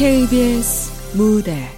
[0.00, 1.68] KBS 무대.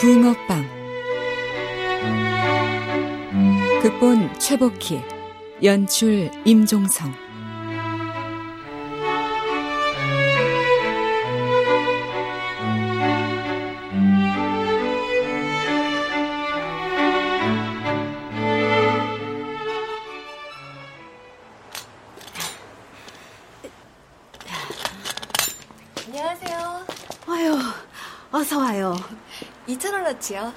[0.00, 0.64] 붕어빵.
[3.82, 5.02] 극본 최복희
[5.64, 7.23] 연출 임종성
[30.24, 30.52] 얼마치요?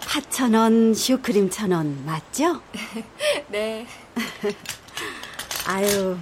[0.00, 2.60] 8,000원, 슈크림 1,000원, 맞죠?
[3.48, 3.86] 네.
[5.66, 6.16] 아유,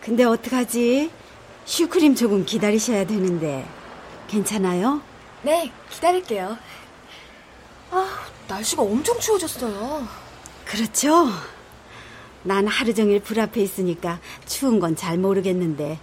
[0.00, 1.10] 근데 어떡하지?
[1.64, 3.66] 슈크림 조금 기다리셔야 되는데.
[4.28, 5.00] 괜찮아요?
[5.42, 6.58] 네, 기다릴게요.
[7.90, 10.06] 아, 날씨가 엄청 추워졌어요.
[10.64, 11.28] 그렇죠?
[12.42, 15.98] 난 하루 종일 불 앞에 있으니까 추운 건 잘 모르겠는데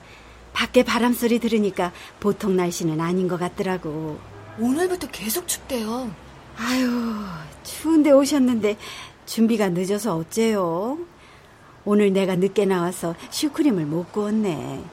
[0.53, 4.19] 밖에 바람 소리 들으니까 보통 날씨는 아닌 것 같더라고.
[4.59, 6.11] 오늘부터 계속 춥대요.
[6.57, 6.89] 아유,
[7.63, 8.77] 추운데 오셨는데
[9.25, 10.97] 준비가 늦어서 어째요?
[11.85, 14.83] 오늘 내가 늦게 나와서 슈크림을 못 구웠네.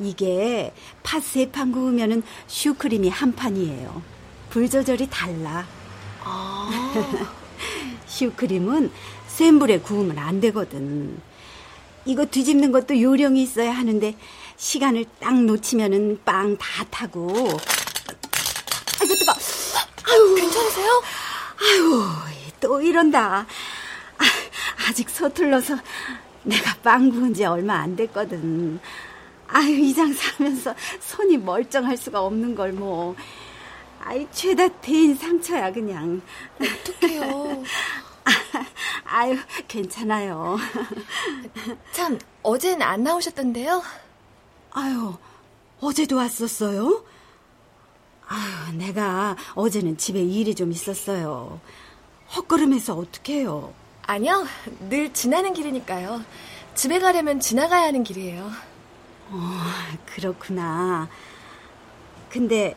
[0.00, 4.02] 이게 팥 세 판 구우면은 슈크림이 한 판이에요.
[4.50, 5.66] 불 조절이 달라.
[6.24, 6.70] 아.
[8.06, 8.90] 슈크림은
[9.28, 11.18] 센 불에 구우면 안 되거든.
[12.06, 14.14] 이거 뒤집는 것도 요령이 있어야 하는데
[14.56, 17.32] 시간을 딱 놓치면은 빵 다 타고
[19.00, 19.32] 아이고 뜨거.
[20.12, 21.02] 아유 괜찮으세요?
[21.60, 22.04] 아유
[22.60, 23.46] 또 이런다.
[24.18, 24.24] 아,
[24.88, 25.76] 아직 서툴러서
[26.44, 28.80] 내가 빵 구운 지 얼마 안 됐거든.
[29.48, 33.14] 아유 이 장사하면서 손이 멀쩡할 수가 없는 걸 뭐.
[34.00, 36.20] 아이 죄다 대인 상처야 그냥.
[36.60, 37.62] 어떡해요.
[39.04, 40.58] 아, 유 괜찮아요.
[41.92, 43.82] 참 어젠 안 나오셨던데요?
[44.72, 45.14] 아유
[45.80, 47.04] 어제도 왔었어요?
[48.26, 51.60] 아유, 내가 어제는 집에 일이 좀 있었어요.
[52.34, 53.72] 헛걸음해서 어떡해요?
[54.06, 54.46] 아니요,
[54.88, 56.22] 늘 지나는 길이니까요.
[56.74, 58.50] 집에 가려면 지나가야 하는 길이에요.
[59.30, 59.60] 어,
[60.06, 61.08] 그렇구나.
[62.30, 62.74] 근데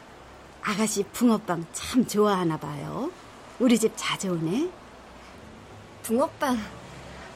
[0.62, 3.12] 아가씨 붕어빵 참 좋아하나 봐요.
[3.60, 4.70] 우리 집 자주 오네.
[6.04, 6.58] 붕어빵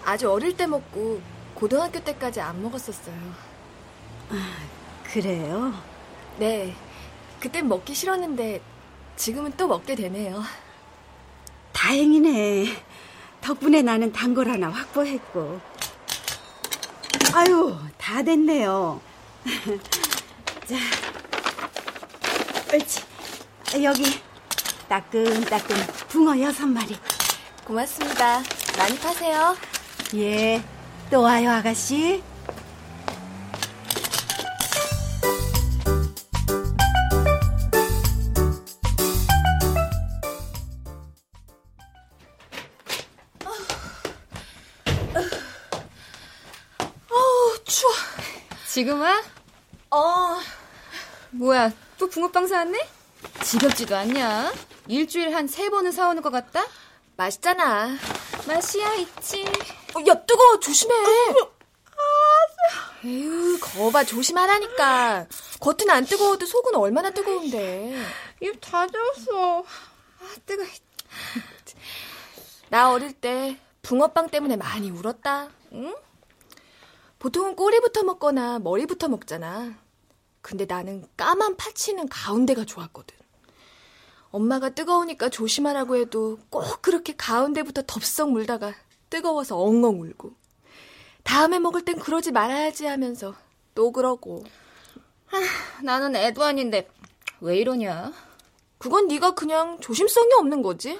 [0.06, 1.22] 아주 어릴 때 먹고
[1.56, 3.16] 고등학교 때까지 안 먹었었어요.
[4.30, 4.54] 아,
[5.12, 5.74] 그래요?
[6.38, 6.76] 네.
[7.42, 8.62] 그땐 먹기 싫었는데
[9.18, 10.42] 지금은 또 먹게 되네요.
[11.74, 12.84] 다행이네.
[13.42, 15.60] 덕분에 나는 단 걸 하나 확보했고.
[17.34, 19.02] 아유, 다 됐네요.
[20.68, 20.76] 자,
[22.74, 23.02] 옳지.
[23.84, 24.22] 여기
[24.88, 25.76] 따끈따끈
[26.10, 26.96] 붕어 여섯 마리.
[27.66, 28.44] 고맙습니다.
[28.78, 29.56] 많이 파세요.
[30.16, 30.62] 예,
[31.10, 32.22] 또 와요, 아가씨.
[48.82, 49.22] 지금 와?
[49.92, 50.40] 어.
[51.30, 52.90] 뭐야, 또 붕어빵 사왔네?
[53.44, 54.52] 지겹지도 않냐?
[54.88, 56.66] 일주일 한 세 번은 사오는 것 같다?
[57.16, 57.96] 맛있잖아.
[58.48, 59.46] 맛이야, 있지.
[59.94, 60.60] 어, 야, 뜨거워.
[60.60, 60.96] 조심해.
[60.96, 64.04] 아, 에휴, 거봐.
[64.06, 65.28] 조심하라니까.
[65.60, 67.96] 겉은 안 뜨거워도 속은 얼마나 뜨거운데.
[68.42, 69.60] 입 다 젖었어.
[69.60, 70.66] 아, 뜨거.
[72.70, 75.50] 나 어릴 때 붕어빵 때문에 많이 울었다.
[75.74, 75.96] 응?
[77.22, 79.76] 보통은 꼬리부터 먹거나 머리부터 먹잖아.
[80.42, 83.16] 근데 나는 까만 파치는 가운데가 좋았거든.
[84.32, 88.74] 엄마가 뜨거우니까 조심하라고 해도 꼭 그렇게 가운데부터 덥석 물다가
[89.12, 90.34] 뜨거워서 엉엉 울고.
[91.22, 93.36] 다음에 먹을 땐 그러지 말아야지 하면서
[93.76, 94.44] 또 그러고.
[95.28, 95.38] 하,
[95.84, 96.90] 나는 애도 아닌데
[97.40, 98.14] 왜 이러냐?
[98.80, 101.00] 그건 네가 그냥 조심성이 없는 거지.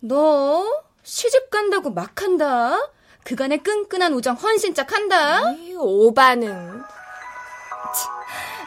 [0.00, 2.76] 너 시집 간다고 막 한다.
[3.30, 5.40] 그간의 끈끈한 우정 헌신짝 한다.
[5.78, 6.82] 오바는.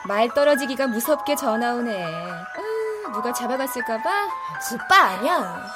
[0.07, 2.01] 말 떨어지기가 무섭게 전화 오네.
[2.01, 4.29] 어, 누가 잡아갔을까봐?
[4.73, 5.69] 오빠 아니야.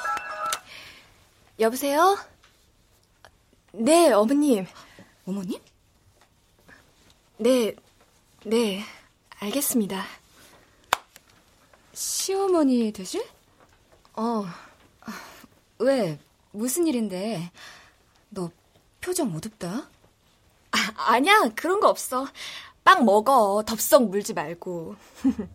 [1.60, 2.16] 여보세요?
[3.72, 4.66] 네, 어머님.
[5.26, 5.60] 어머님?
[7.36, 7.74] 네,
[8.46, 8.82] 네,
[9.38, 10.02] 알겠습니다.
[11.92, 13.22] 시어머니 되실?
[14.14, 14.46] 어.
[15.78, 16.18] 왜?
[16.52, 17.50] 무슨 일인데?
[19.08, 19.88] 표정 어둡다.
[20.70, 22.26] 아, 아니야, 그런 거 없어.
[22.84, 23.62] 빵 먹어.
[23.66, 24.96] 덥석 물지 말고.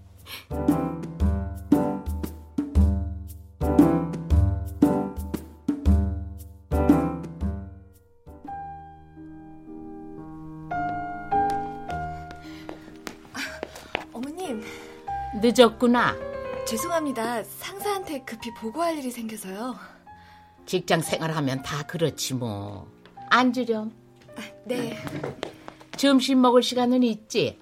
[14.12, 14.64] 어머님.
[15.40, 16.16] 늦었구나.
[16.66, 17.44] 죄송합니다.
[17.44, 19.76] 상사한테 급히 보고할 일이 생겨서요.
[20.66, 22.92] 직장 생활하면 다 그렇지 뭐.
[23.34, 23.92] 앉으렴.
[24.66, 24.96] 네.
[25.98, 27.60] 점심 먹을 시간은 있지?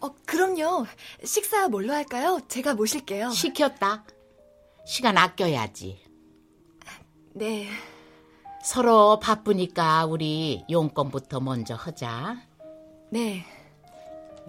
[0.00, 0.84] 어, 그럼요.
[1.24, 2.40] 식사 뭘로 할까요?
[2.46, 3.30] 제가 모실게요.
[3.30, 4.04] 시켰다.
[4.86, 5.98] 시간 아껴야지.
[7.32, 7.68] 네.
[8.62, 12.36] 서로 바쁘니까 우리 용건부터 먼저 하자.
[13.10, 13.46] 네.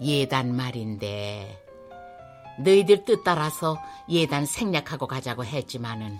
[0.02, 1.64] 예단 말인데
[2.58, 3.78] 너희들 뜻 따라서
[4.10, 6.18] 예단 생략하고 가자고 했지만은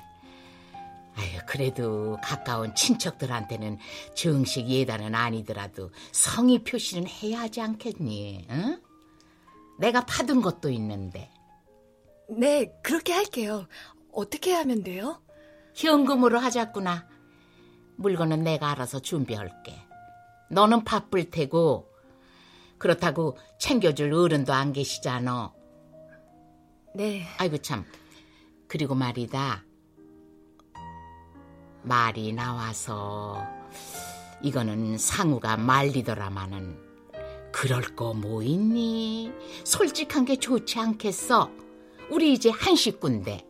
[1.17, 3.79] 아유 그래도 가까운 친척들한테는
[4.15, 8.47] 정식 예단은 아니더라도 성의 표시는 해야 하지 않겠니?
[8.51, 8.81] 응?
[9.79, 11.31] 내가 받은 것도 있는데
[12.29, 13.67] 네, 그렇게 할게요.
[14.13, 15.23] 어떻게 하면 돼요?
[15.75, 17.07] 현금으로 하자꾸나.
[17.97, 19.75] 물건은 내가 알아서 준비할게.
[20.51, 21.89] 너는 바쁠 테고
[22.79, 25.53] 그렇다고 챙겨줄 어른도 안 계시잖아.
[26.95, 27.23] 네.
[27.39, 27.85] 아이고 참.
[28.69, 29.65] 그리고 말이다.
[31.91, 33.47] 말이 나와서
[34.43, 36.85] 이거는 상우가 말리더라마는
[37.53, 39.33] 그럴 거 뭐 있니?
[39.65, 41.49] 솔직한 게 좋지 않겠어?
[42.11, 43.47] 우리 이제 한 식구인데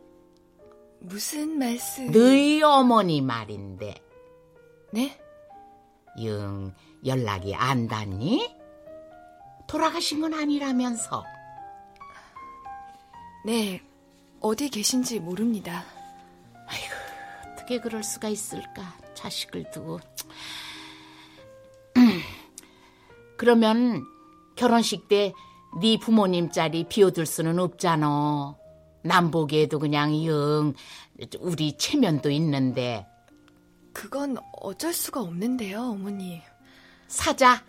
[0.99, 2.11] 무슨 말씀?
[2.11, 3.95] 너희 어머니 말인데
[4.93, 5.19] 네?
[6.23, 6.73] 영
[7.05, 8.55] 연락이 안 닿니?
[9.67, 11.23] 돌아가신 건 아니라면서
[13.45, 13.81] 네.
[14.39, 15.83] 어디 계신지 모릅니다.
[17.67, 19.99] 어떻게 그럴 수가 있을까 자식을 두고
[23.37, 24.03] 그러면
[24.55, 25.33] 결혼식 때
[25.79, 28.55] 네 부모님 자리 비워둘 수는 없잖아
[29.03, 30.73] 남 보기에도 그냥 영
[31.39, 33.05] 우리 체면도 있는데
[33.93, 36.41] 그건 어쩔 수가 없는데요, 어머니.
[37.07, 37.63] 사자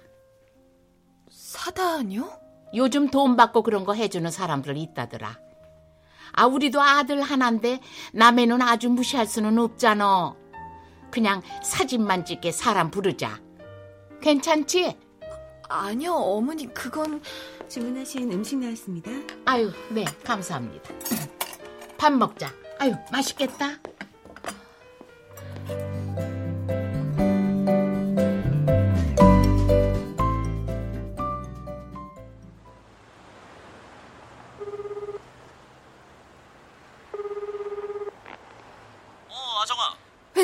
[1.31, 2.31] 사다니요?
[2.75, 5.39] 요즘 돈 받고 그런 거 해주는 사람들 있다더라.
[6.33, 7.81] 아, 우리도 아들 하나인데
[8.13, 10.35] 남의 눈 아주 무시할 수는 없잖아.
[11.11, 13.41] 그냥 사진만 찍게 사람 부르자.
[14.21, 14.97] 괜찮지?
[15.69, 17.21] 아니요, 어머니, 그건
[17.69, 19.11] 주문하신 음식 나왔습니다.
[19.45, 20.91] 아유, 네, 감사합니다.
[21.99, 22.53] 밥 먹자.
[22.79, 23.79] 아유, 맛있겠다.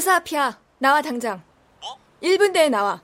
[0.04, 0.60] 회사 앞이야.
[0.80, 1.42] 나와 당장.
[1.80, 1.96] 뭐?
[2.22, 3.00] 1분 내에 나와.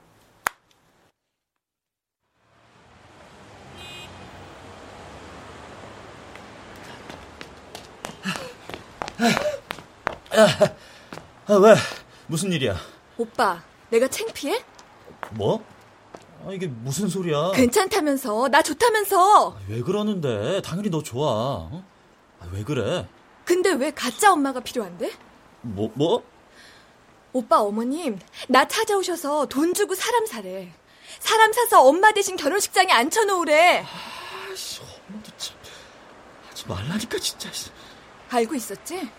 [11.47, 11.73] 아, 왜?
[12.27, 12.75] 무슨 일이야?
[13.17, 14.63] 오빠, 내가 창피해?
[15.31, 15.65] 뭐?
[16.45, 17.53] 아, 이게 무슨 소리야?
[17.55, 18.47] 괜찮다면서.
[18.49, 19.57] 나 좋다면서.
[19.67, 20.61] 왜 그러는데?
[20.61, 21.31] 당연히 너 좋아.
[21.31, 21.83] 어?
[22.39, 23.07] 아, 왜 그래?
[23.43, 25.11] 근데 왜 가짜 엄마가 필요한데?
[25.61, 26.30] 뭐, 뭐?
[27.33, 30.71] 오빠 어머님, 나 찾아오셔서 돈 주고 사람 사래.
[31.19, 33.85] 사람 사서 엄마 대신 결혼식장에 앉혀놓으래.
[34.51, 35.55] 아씨, 엄마도 참.
[36.49, 37.49] 하지 말라니까, 진짜.
[38.29, 39.09] 알고 있었지?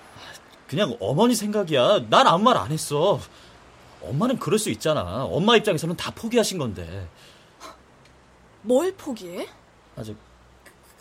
[0.68, 2.06] 그냥 어머니 생각이야.
[2.10, 3.20] 난 아무 말 안 했어.
[4.02, 5.24] 엄마는 그럴 수 있잖아.
[5.24, 7.08] 엄마 입장에서는 다 포기하신 건데.
[8.62, 9.48] 뭘 포기해?
[9.96, 10.16] 아직.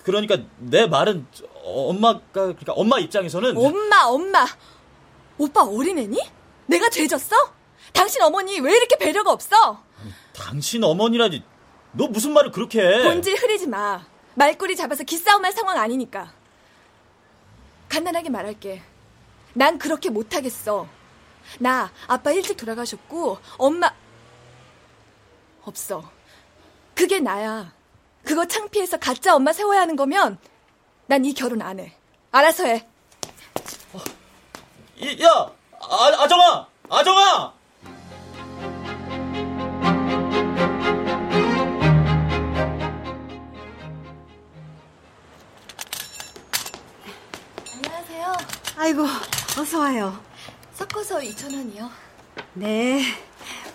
[0.03, 1.25] 그러니까 내 말은
[1.63, 4.45] 엄마가 그러니까 엄마 입장에서는 엄마, 엄마.
[5.37, 6.19] 오빠 어린애니?
[6.71, 7.35] 내가 죄졌어?
[7.93, 9.83] 당신 어머니 왜 이렇게 배려가 없어?
[10.33, 11.43] 당신 어머니라니
[11.91, 13.03] 너 무슨 말을 그렇게 해?
[13.03, 14.05] 본질 흐리지 마.
[14.35, 16.31] 말꼬리 잡아서 기싸움할 상황 아니니까.
[17.89, 18.81] 간단하게 말할게.
[19.53, 20.87] 난 그렇게 못하겠어.
[21.59, 23.91] 나 아빠 일찍 돌아가셨고 엄마
[25.63, 26.09] 없어.
[26.95, 27.73] 그게 나야.
[28.23, 30.37] 그거 창피해서 가짜 엄마 세워야 하는 거면
[31.07, 31.93] 난 이 결혼 안 해.
[32.31, 32.87] 알아서 해.
[34.97, 35.51] 이- 야,
[35.89, 37.53] 아, 아정아, 아정아.
[47.73, 48.33] 안녕하세요.
[48.77, 49.05] 아이고,
[49.59, 50.23] 어서 와요.
[50.73, 51.89] 섞어서 2,000원이요.
[52.53, 53.01] 네,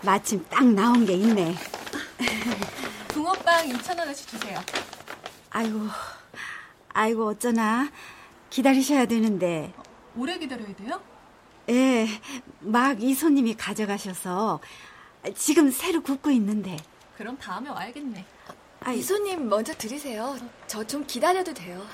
[0.03, 1.55] 마침 딱 나온 게 있네.
[3.09, 4.59] 붕어빵 2,000원어치 주세요.
[5.51, 5.81] 아이고,
[6.93, 7.91] 아이고, 어쩌나.
[8.51, 9.73] 기다리셔야 되는데.
[10.17, 11.01] 오래 기다려야 돼요?
[11.69, 12.07] 예,
[12.61, 14.61] 막 이 손님이 가져가셔서
[15.35, 16.77] 지금 새로 굽고 있는데.
[17.17, 18.25] 그럼 다음에 와야겠네.
[18.81, 20.37] 아이, 이 손님 먼저 드리세요.
[20.67, 21.85] 저 좀 기다려도 돼요.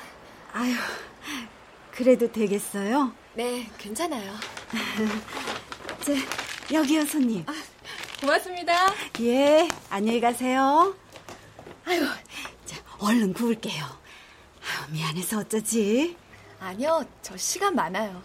[0.53, 0.75] 아유,
[1.91, 3.13] 그래도 되겠어요?
[3.35, 4.35] 네, 괜찮아요.
[6.05, 6.13] 저,
[6.75, 7.45] 여기요, 손님.
[8.21, 8.93] 고맙습니다.
[9.21, 10.95] 예, 안녕히 가세요.
[11.87, 12.07] 아유,
[12.67, 13.85] 자, 얼른 구울게요.
[14.91, 16.17] 미안해서 어쩌지?
[16.61, 18.23] 아니요, 저 시간 많아요.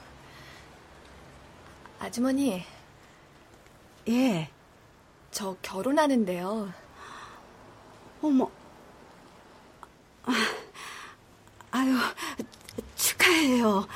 [1.99, 2.63] 아주머니.
[4.09, 4.49] 예.
[5.31, 6.71] 저 결혼하는데요.
[8.21, 8.49] 어머.
[10.23, 10.31] 아,
[11.71, 11.95] 아유,
[12.95, 13.87] 축하해요.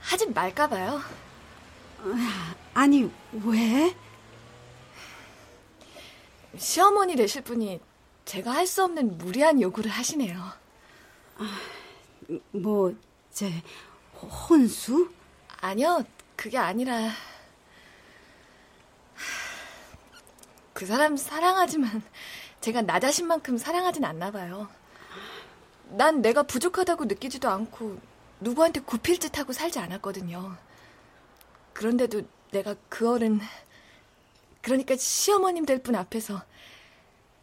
[0.00, 1.00] 하지 말까봐요.
[2.74, 3.10] 아니,
[3.44, 3.94] 왜?
[6.56, 7.80] 시어머니 되실 분이
[8.24, 10.36] 제가 할 수 없는 무리한 요구를 하시네요.
[12.52, 12.94] 뭐,
[13.32, 13.62] 제,
[14.14, 15.10] 혼수?
[15.60, 16.04] 아니요,
[16.36, 17.10] 그게 아니라.
[20.72, 22.02] 그 사람 사랑하지만
[22.60, 24.68] 제가 나 자신만큼 사랑하진 않나 봐요.
[25.88, 27.98] 난 내가 부족하다고 느끼지도 않고
[28.40, 30.56] 누구한테 굽힐 듯하고 살지 않았거든요.
[31.72, 33.40] 그런데도 내가 그 어른,
[34.62, 36.42] 그러니까 시어머님 될 분 앞에서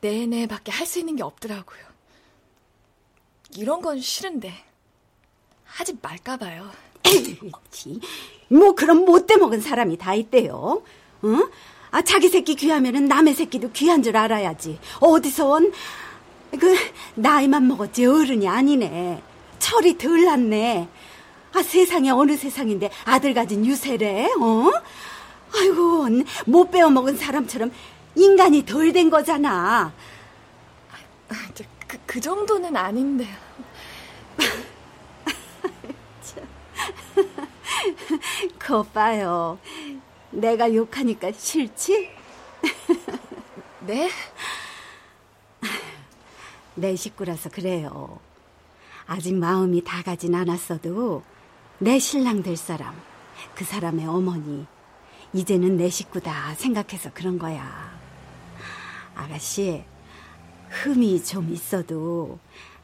[0.01, 1.81] 내내 밖에 할 수 있는 게 없더라고요.
[3.55, 4.53] 이런 건 싫은데
[5.65, 6.69] 하지 말까 봐요.
[7.13, 7.99] 에이치,
[8.49, 10.81] 뭐 그런 못돼 먹은 사람이 다 있대요.
[11.23, 11.47] 응?
[11.91, 14.79] 아 자기 새끼 귀하면은 남의 새끼도 귀한 줄 알아야지.
[14.99, 15.71] 어디서 온
[16.59, 16.75] 그
[17.15, 19.21] 나이만 먹었지 어른이 아니네.
[19.59, 20.87] 철이 덜 났네.
[21.53, 24.25] 아 세상에 어느 세상인데 아들 가진 유세래.
[24.39, 24.69] 어?
[25.55, 26.07] 아이고
[26.45, 27.71] 못 배워 먹은 사람처럼
[28.15, 29.93] 인간이 덜 된 거잖아.
[31.87, 33.27] 그, 그 정도는 아닌데.
[38.59, 39.59] 거 봐요.
[40.31, 42.09] 내가 욕하니까 싫지?
[43.81, 44.09] 네?
[46.75, 48.19] 내 식구라서 그래요.
[49.05, 51.23] 아직 마음이 다 가진 않았어도
[51.79, 52.95] 내 신랑 될 사람,
[53.53, 54.65] 그 사람의 어머니,
[55.33, 57.91] 이제는 내 식구다 생각해서 그런 거야.
[59.15, 59.83] 아가씨,
[60.69, 62.39] 흠이 좀 있어도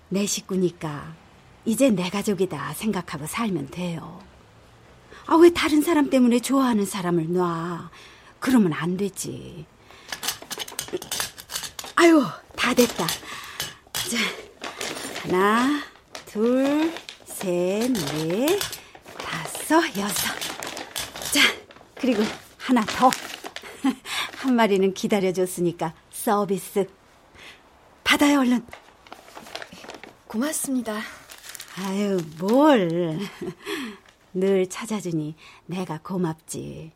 [0.10, 1.14] 내 식구니까
[1.70, 4.20] 이제 내 가족이다 생각하고 살면 돼요.
[5.28, 7.92] 아, 왜 다른 사람 때문에 좋아하는 사람을 놔?
[8.40, 9.68] 그러면 안 되지.
[11.96, 13.06] 아유, 다 됐다.
[13.06, 14.18] 자,
[15.22, 15.84] 하나,
[16.26, 16.92] 둘,
[17.26, 18.60] 셋, 넷,
[19.16, 20.34] 다섯, 여섯.
[21.32, 21.42] 자,
[21.94, 22.24] 그리고
[22.58, 23.12] 하나 더.
[24.38, 26.90] 한 마리는 기다려줬으니까 서비스.
[28.04, 28.66] 받아요, 얼른.
[30.26, 31.19] 고맙습니다.
[31.82, 33.20] 아유, 뭘.
[34.34, 36.92] 늘 찾아주니 내가 고맙지.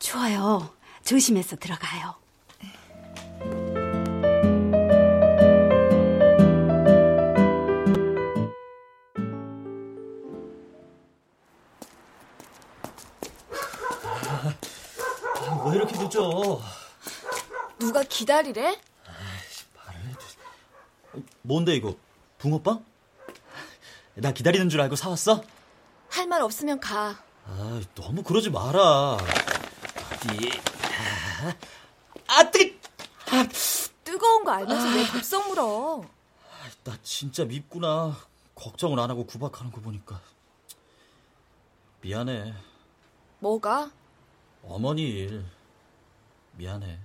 [0.00, 0.74] 좋아요.
[1.04, 2.16] 조심해서 들어가요.
[15.46, 16.60] 아, 왜 이렇게 늦어?
[17.78, 18.80] 누가 기다리래?
[21.42, 21.94] 뭔데 이거?
[22.38, 22.89] 붕어빵?
[24.20, 25.42] 나 기다리는 줄 알고 사왔어?
[26.08, 27.22] 할 말 없으면 가.
[27.46, 28.80] 아, 너무 그러지 마라.
[29.16, 30.50] 어디?
[32.28, 32.78] 아, 뜨게!
[33.30, 33.46] 아,
[34.04, 36.02] 뜨거운 거 알면서 왜 급성 물어?
[36.84, 38.16] 나 진짜 밉구나.
[38.54, 40.20] 걱정을 안 하고 구박하는 거 보니까.
[42.02, 42.54] 미안해.
[43.38, 43.90] 뭐가?
[44.62, 45.44] 어머니 일.
[46.52, 46.98] 미안해.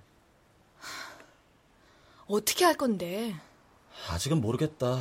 [2.28, 3.36] 어떻게 할 건데?
[4.10, 5.00] 아직은 모르겠다.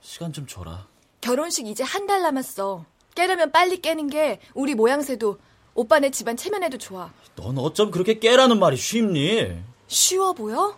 [0.00, 0.86] 시간 좀 줘라.
[1.26, 2.84] 결혼식 이제 한 달 남았어.
[3.14, 5.38] 깨려면 빨리 깨는 게 우리 모양새도
[5.74, 7.10] 오빠네 집안 체면에도 좋아.
[7.36, 9.62] 넌 어쩜 그렇게 깨라는 말이 쉽니?
[9.86, 10.76] 쉬워 보여?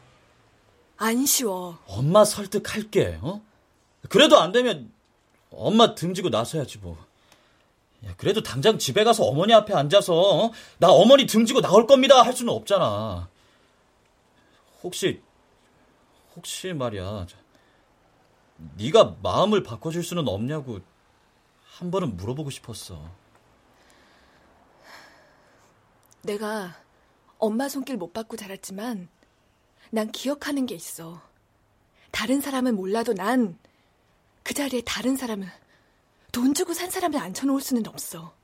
[0.99, 1.79] 안 쉬워.
[1.87, 3.41] 엄마 설득할게, 어?
[4.11, 4.93] 그래도 안 되면
[5.51, 6.97] 엄마 등지고 나서야지, 뭐.
[8.07, 10.51] 야, 그래도 당장 집에 가서 어머니 앞에 앉아서, 어?
[10.79, 13.29] 나 어머니 등지고 나올 겁니다 할 수는 없잖아.
[14.83, 15.21] 혹시,
[16.37, 17.27] 혹시 말이야.
[18.57, 20.81] 네가 마음을 바꿔줄 수는 없냐고
[21.65, 23.11] 한 번은 물어보고 싶었어.
[26.23, 26.75] 내가
[27.39, 29.09] 엄마 손길 못 받고 자랐지만
[29.91, 31.21] 난 기억하는 게 있어.
[32.11, 33.59] 다른 사람은 몰라도 난
[34.45, 35.49] 그 자리에 다른 사람을
[36.31, 38.35] 돈 주고 산 사람을 앉혀놓을 수는 없어.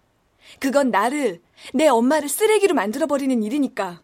[0.58, 1.42] 그건 나를
[1.74, 4.02] 내 엄마를 쓰레기로 만들어버리는 일이니까.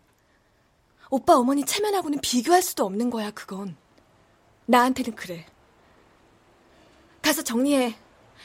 [1.08, 3.76] 오빠 어머니 체면하고는 비교할 수도 없는 거야 그건.
[4.66, 5.46] 나한테는 그래.
[7.26, 7.96] 가서 정리해.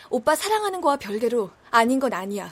[0.10, 2.52] 오빠 사랑하는 거와 별개로 아닌 건 아니야.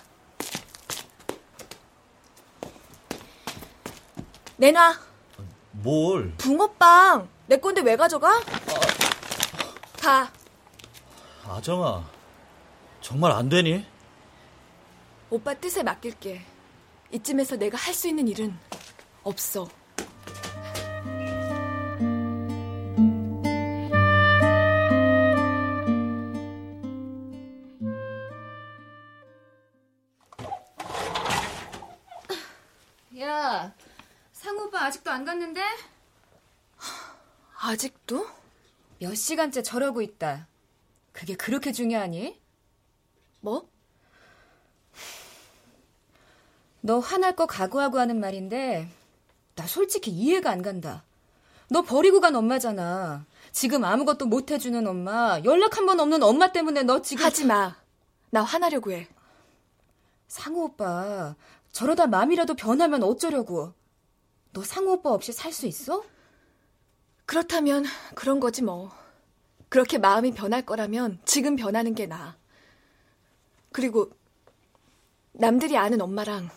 [4.57, 4.93] 내놔.
[5.71, 6.31] 뭘?
[6.37, 7.27] 붕어빵.
[7.47, 8.43] 내 건데 왜 가져가?
[9.99, 10.31] 가.
[11.47, 12.07] 아정아,
[13.01, 13.83] 정말 안 되니?
[15.31, 16.45] 오빠 뜻에 맡길게.
[17.11, 18.55] 이쯤에서 내가 할 수 있는 일은
[19.23, 19.67] 없어.
[35.19, 35.61] 안 갔는데?
[37.59, 38.25] 아직도?
[39.01, 40.47] 몇 시간째 저러고 있다.
[41.11, 42.39] 그게 그렇게 중요하니?
[43.41, 43.67] 뭐?
[46.79, 48.87] 너 화날 거 각오하고 하는 말인데,
[49.55, 51.03] 나 솔직히 이해가 안 간다.
[51.69, 53.25] 너 버리고 간 엄마잖아.
[53.51, 57.25] 지금 아무것도 못 해주는 엄마, 연락 한 번 없는 엄마 때문에 너 지금.
[57.25, 57.75] 하지 마.
[58.29, 59.09] 나 화나려고 해.
[60.29, 61.35] 상우 오빠,
[61.73, 63.73] 저러다 마음이라도 변하면 어쩌려고.
[64.53, 66.03] 너 상우 오빠 없이 살 수 있어?
[67.25, 68.91] 그렇다면 그런 거지 뭐.
[69.69, 72.35] 그렇게 마음이 변할 거라면 지금 변하는 게 나아.
[73.71, 74.09] 그리고
[75.33, 76.49] 남들이 아는 엄마랑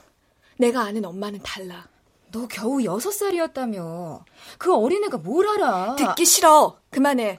[0.58, 1.87] 내가 아는 엄마는 달라.
[2.30, 4.25] 너 겨우 여섯 살이었다며.
[4.56, 5.96] 그 어린애가 뭘 알아?
[5.96, 6.78] 듣기 싫어.
[6.90, 7.38] 그만해.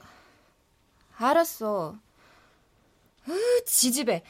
[1.16, 1.96] 알았어.
[3.28, 4.22] 으, 지집애.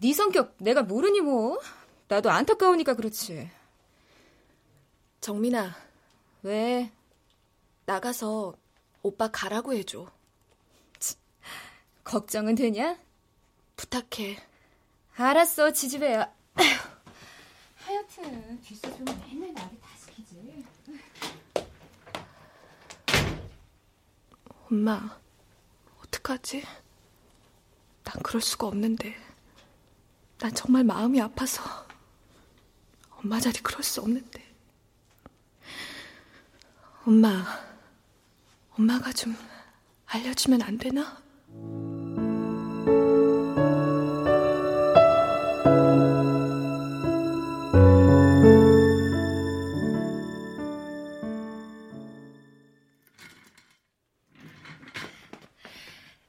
[0.00, 1.60] 네 성격 내가 모르니 뭐.
[2.08, 3.50] 나도 안타까우니까 그렇지.
[5.20, 5.74] 정민아,
[6.42, 6.92] 왜?
[7.86, 8.54] 나가서
[9.02, 10.10] 오빠 가라고 해줘.
[12.04, 12.98] 걱정은 되냐?
[13.76, 14.36] 부탁해.
[15.16, 16.32] 알았어, 지지배야.
[17.76, 20.64] 하여튼 뒷사람은 맨날 나를 다스키지.
[24.70, 25.18] 엄마,
[26.02, 26.62] 어떡하지?
[28.04, 29.14] 난 그럴 수가 없는데.
[30.38, 31.62] 난 정말 마음이 아파서.
[33.10, 34.47] 엄마 자리 그럴 수 없는데.
[37.08, 37.42] 엄마,
[38.76, 39.34] 엄마가 좀
[40.04, 41.16] 알려주면 안 되나?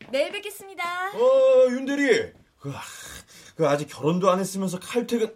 [0.10, 1.10] 내일 뵙겠습니다.
[1.10, 2.32] 어, 윤대리.
[2.58, 2.80] 그, 아,
[3.58, 5.36] 그 아직 결혼도 안 했으면서 칼퇴근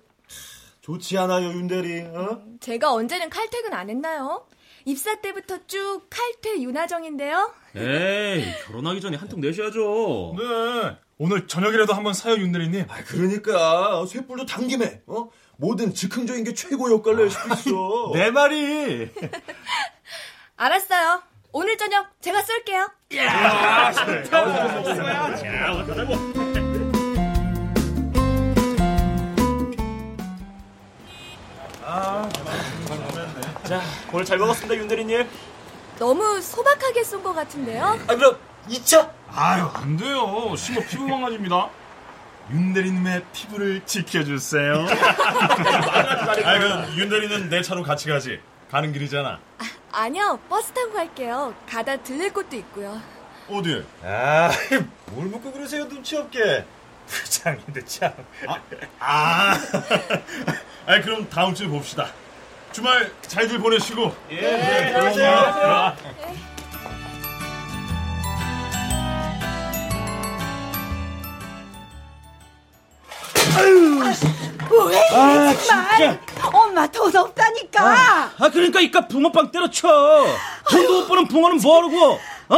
[0.79, 1.99] 좋지 않아요, 윤대리.
[1.99, 2.41] 어?
[2.62, 4.47] 제가 언제는 칼퇴근 안 했나요?
[4.85, 7.53] 입사 때부터 쭉 칼퇴 윤하정인데요.
[7.75, 10.35] 에이, 결혼하기 전에 한통 내셔야죠.
[10.37, 10.97] 네.
[11.17, 12.85] 오늘 저녁이라도 한번 사요, 윤대리님.
[12.89, 15.29] 아, 그러니까 쇠불도 당김에 어?
[15.57, 18.11] 뭐든 즉흥적인 게 최고 효과를 낼 수도 있어.
[18.13, 19.09] 내 말이.
[20.57, 21.21] 알았어요.
[21.51, 22.89] 오늘 저녁 제가 쏠게요.
[31.79, 32.29] 자,
[34.12, 35.27] 오늘 잘 먹었습니다, 윤대리님.
[35.99, 37.99] 너무 소박하게 쏜 것 같은데요?
[38.07, 38.38] 아, 그럼
[38.69, 39.09] 2차?
[39.31, 40.53] 아유, 안 돼요.
[40.57, 41.69] 심어 피부 망가집니다.
[42.51, 44.86] 윤대리님의 피부를 지켜주세요.
[44.89, 48.39] 아, 그 윤대리는 내 차로 같이 가지.
[48.69, 49.39] 가는 길이잖아.
[49.91, 51.53] 아 니요, 버스 타고 갈게요.
[51.69, 52.99] 가다 들릴 곳도 있고요.
[53.49, 53.86] 어디?
[54.03, 54.49] 아,
[55.12, 56.65] 뭘 묻고 그러세요, 눈치 없게.
[57.05, 58.12] 부장인데 참.
[58.47, 58.55] 아,
[58.99, 59.53] 아.
[60.88, 62.07] 아니, 그럼 다음 주에 봅시다.
[62.73, 64.13] 주말 잘들 보내시고.
[64.31, 65.95] 예, 네, 들어가세요.
[74.88, 76.19] 왜 이래 정말
[76.51, 79.88] 엄마 돈 없다니까 아, 그러니까 이깟 붕어빵 때려쳐.
[80.69, 82.57] 돈도 못 버는 붕어는 뭐하고, 어?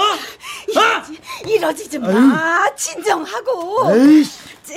[0.78, 1.06] 아!
[1.46, 3.92] 이러지 좀 마 진정하고
[4.64, 4.76] 제,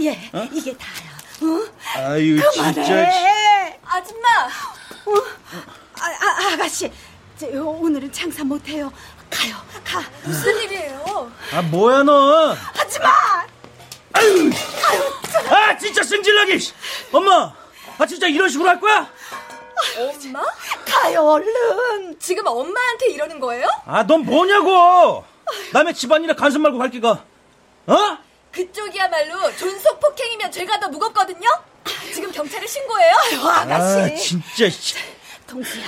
[0.00, 1.13] 예 이게 다야
[1.44, 1.66] 어?
[1.96, 4.28] 아유, 그만해 아줌마!
[6.00, 6.90] 아, 아, 아가씨
[7.38, 8.90] 저, 오늘은 장사 못해요
[9.30, 11.30] 가요 가 무슨 일이에요?
[11.52, 12.52] 아, 뭐야, 너?
[12.52, 13.08] 하지마
[15.50, 16.58] 아, 진짜 승질나게!
[17.12, 17.52] 엄마!
[17.98, 19.08] 아, 진짜 이런 식으로 할 거야?
[19.98, 20.42] 엄마?
[20.86, 23.66] 가요 얼른 지금 엄마한테 이러는 거예요?
[23.86, 25.24] 아, 넌 뭐냐고!
[25.72, 27.24] 남의 집안일에 간섭 말고 갈 기가.
[27.86, 28.18] 어?
[28.54, 31.48] 그쪽이야말로 존속 폭행이면 죄가 더 무겁거든요?
[32.14, 33.14] 지금 경찰에 신고해요?
[33.32, 34.70] 아유, 아가씨 아, 진짜.
[34.70, 34.94] 씨.
[35.46, 35.84] 동수야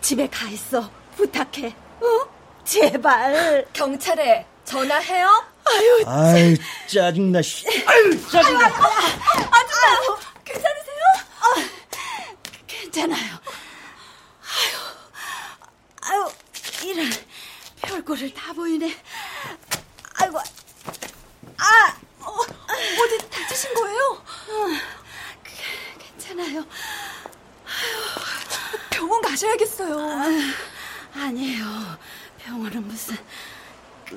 [0.00, 2.28] 집에 가 있어 부탁해 어
[2.64, 5.44] 제발 경찰에 전화해요?
[5.64, 7.66] 아유 아유, 짜증나, 씨.
[7.86, 8.66] 아유, 짜증나.
[8.66, 10.18] 아줌마!
[10.44, 11.02] 괜찮으세요?
[12.66, 13.38] 괜찮아요.
[16.02, 16.30] 아유, 아유,
[16.84, 17.10] 이런
[17.80, 18.92] 별꼴을 다 보이네.
[20.18, 20.38] 아이고,
[21.62, 22.26] 아, 어,
[23.04, 24.22] 어디 다치신 거예요?
[25.98, 26.64] 괜찮아요.
[28.90, 29.96] 병원 가셔야겠어요.
[31.14, 31.64] 아 니에요.
[32.38, 33.16] 병원은 무슨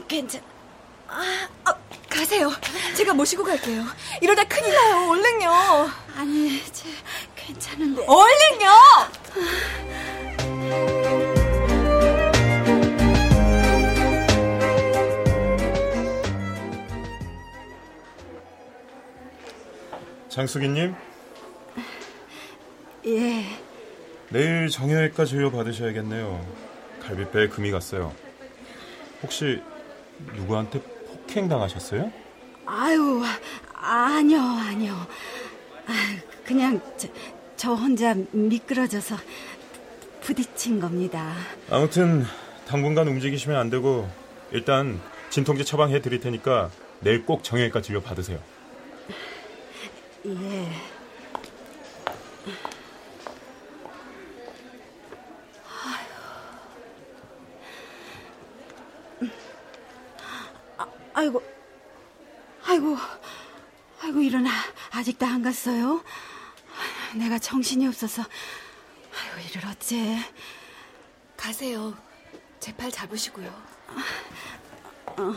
[0.08, 0.42] 괜찮.
[1.08, 1.48] 아,
[2.10, 2.52] 가세요.
[2.96, 3.84] 제가 모시고 갈게요.
[4.22, 5.10] 이러다 큰일 나요.
[5.10, 5.52] 얼른요.
[6.18, 6.90] 아니, 제
[7.36, 8.04] 괜찮은데.
[8.08, 8.70] 얼른요!
[20.36, 20.94] 장숙이님,
[23.06, 23.46] 예,
[24.28, 26.46] 내일 정형외과 진료 받으셔야겠네요.
[27.04, 28.14] 갈비뼈에 금이 갔어요.
[29.24, 29.62] 혹시
[30.36, 32.12] 누구한테 폭행 당하셨어요?
[32.66, 33.24] 아유,
[33.76, 35.08] 아니요, 아니요.
[35.88, 35.94] 아,
[36.44, 37.08] 그냥 저,
[37.56, 39.16] 저 혼자 미끄러져서
[40.20, 41.34] 부딪힌 겁니다.
[41.70, 42.26] 아무튼
[42.68, 44.10] 당분간 움직이시면 안 되고
[44.52, 48.38] 일단 진통제 처방해 드릴 테니까 내일 꼭 정형외과 진료 받으세요.
[50.26, 50.72] 예.
[60.78, 61.42] 아, 아이고,
[62.66, 62.98] 아이고,
[64.02, 64.50] 아이고 일어나
[64.92, 66.04] 아직도 안 갔어요?
[67.16, 70.20] 내가 정신이 없어서 아이고 이를 어째?
[71.38, 71.96] 가세요.
[72.60, 73.48] 제 팔 잡으시고요.
[75.18, 75.34] 어.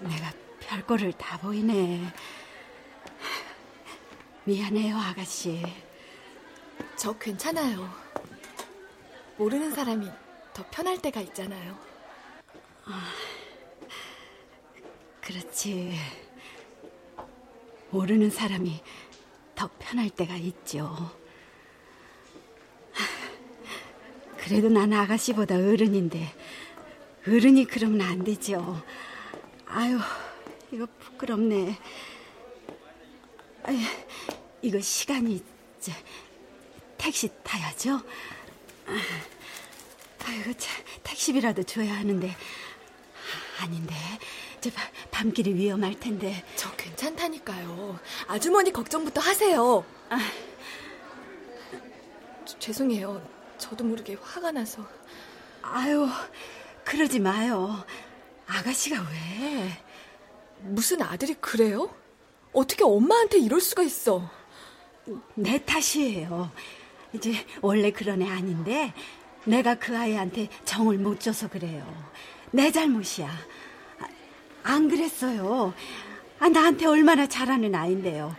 [0.00, 2.12] 내가 별거를 다 보이네.
[4.44, 5.62] 미안해요, 아가씨.
[6.96, 7.90] 저 괜찮아요.
[9.36, 10.10] 모르는 사람이
[10.54, 11.76] 더 편할 때가 있잖아요.
[15.20, 15.94] 그렇지.
[17.90, 18.80] 모르는 사람이
[19.54, 21.14] 더 편할 때가 있죠.
[24.36, 26.32] 그래도 난 아가씨보다 어른인데,
[27.26, 28.82] 어른이 그러면 안 되죠.
[29.66, 29.98] 아유,
[30.70, 31.76] 이거 부끄럽네.
[33.64, 33.78] 아유,
[34.62, 35.42] 이거 시간이,
[35.78, 35.92] 이제
[36.96, 38.00] 택시 타야죠?
[40.24, 42.36] 아이고, 참, 택시비라도 줘야 하는데.
[43.60, 43.94] 아닌데,
[44.60, 46.44] 저 밤- 밤길이 위험할 텐데.
[46.54, 47.98] 저 괜찮다니까요.
[48.28, 49.84] 아주머니 걱정부터 하세요.
[52.44, 53.20] 저- 죄송해요.
[53.58, 54.86] 저도 모르게 화가 나서.
[55.62, 56.08] 아유,
[56.86, 57.84] 그러지 마요.
[58.46, 59.82] 아가씨가 왜?
[60.60, 61.92] 무슨 아들이 그래요?
[62.52, 64.30] 어떻게 엄마한테 이럴 수가 있어?
[65.34, 66.50] 내 탓이에요.
[67.12, 68.94] 이제 원래 그런 애 아닌데
[69.44, 71.84] 내가 그 아이한테 정을 못 줘서 그래요.
[72.52, 73.28] 내 잘못이야.
[73.28, 74.08] 아,
[74.62, 75.74] 안 그랬어요.
[76.38, 78.34] 아, 나한테 얼마나 잘하는 아인데요.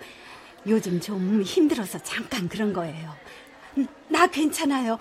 [0.65, 3.13] 요즘 좀 힘들어서 잠깐 그런 거예요.
[3.77, 4.97] 음, 나 괜찮아요.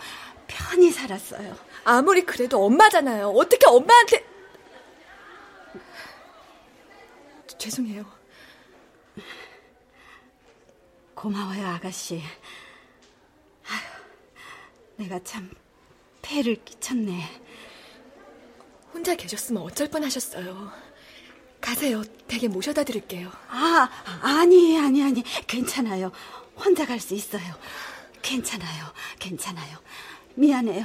[0.49, 1.57] 편히 살았어요.
[1.89, 3.29] 아무리 그래도 엄마잖아요.
[3.29, 4.27] 어떻게 엄마한테...
[7.57, 8.05] 죄송해요.
[11.15, 12.21] 고마워요, 아가씨.
[13.69, 14.03] 아휴,
[14.97, 15.49] 내가 참
[16.23, 17.23] 폐를 끼쳤네.
[18.93, 20.73] 혼자 계셨으면 어쩔 뻔하셨어요.
[21.61, 22.03] 가세요.
[22.27, 23.31] 댁에 모셔다 드릴게요.
[23.49, 23.89] 아,
[24.23, 25.23] 아니, 아니, 아니.
[25.47, 26.11] 괜찮아요.
[26.57, 27.55] 혼자 갈 수 있어요.
[28.23, 28.87] 괜찮아요.
[29.21, 29.79] 괜찮아요.
[30.35, 30.85] 미안해요.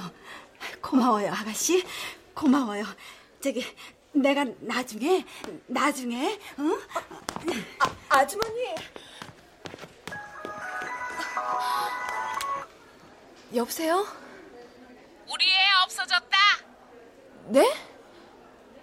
[0.82, 1.86] 고마워요, 아가씨.
[2.34, 2.86] 고마워요.
[3.41, 3.65] 저기,
[4.13, 5.26] 내가 나중에,
[5.67, 6.82] 나중에, 응?
[8.10, 8.76] 아주머니.
[13.56, 14.06] 여보세요?
[15.28, 16.38] 우리 애 없어졌다.
[17.47, 17.62] 네?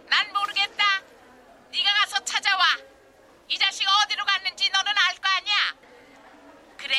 [0.08, 0.84] 난 모르겠다.
[1.70, 2.64] 네가 가서 찾아와.
[3.48, 5.54] 이 자식 어디로 갔는지 너는 알 거 아니야.
[6.76, 6.96] 그래,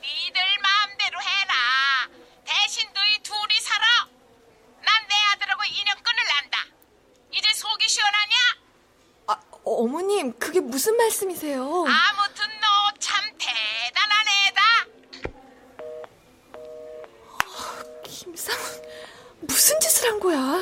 [0.00, 1.54] 니들 마음대로 해라.
[2.44, 3.86] 대신 너희 둘이 살아.
[4.82, 6.64] 난 내 아들하고 인연 끊을란다.
[7.32, 8.36] 이제 속이 시원하냐?
[9.26, 11.62] 아, 어머님, 그게 무슨 말씀이세요?
[11.64, 14.60] 아무튼 너 참 대단한 애다.
[18.04, 18.82] 김상훈,
[19.40, 20.60] 무슨 짓을 한 거야?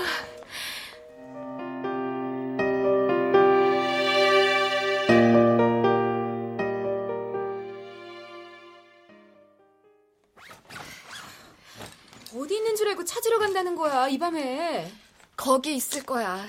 [12.34, 14.90] 어디 있는 줄 알고 찾으러 간다는 거야, 이 밤에.
[15.36, 16.46] 거기 있을 거야.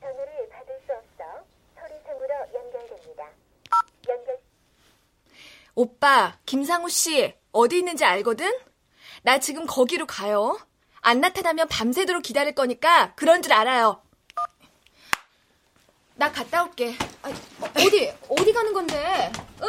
[0.00, 1.44] 전화를 받을 수 없어
[1.78, 3.28] 소리상으로 연결됩니다.
[4.08, 4.38] 연결
[5.80, 8.52] 오빠, 김상우 씨, 어디 있는지 알거든?
[9.22, 10.58] 나 지금 거기로 가요.
[11.00, 14.02] 안 나타나면 밤새도록 기다릴 거니까 그런 줄 알아요.
[16.16, 16.94] 나 갔다 올게.
[17.22, 17.30] 아,
[17.78, 19.32] 어디, 어디 가는 건데?
[19.62, 19.68] 응?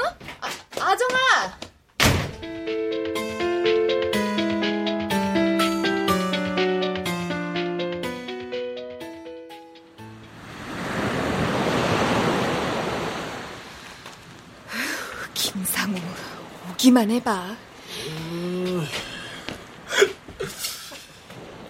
[16.81, 17.55] 오기만 해봐.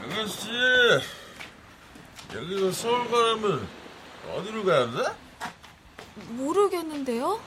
[0.04, 0.50] 아가씨,
[2.34, 3.68] 여기서 서울 가려면
[4.34, 5.04] 어디로 가야 돼?
[6.30, 7.42] 모르겠는데요?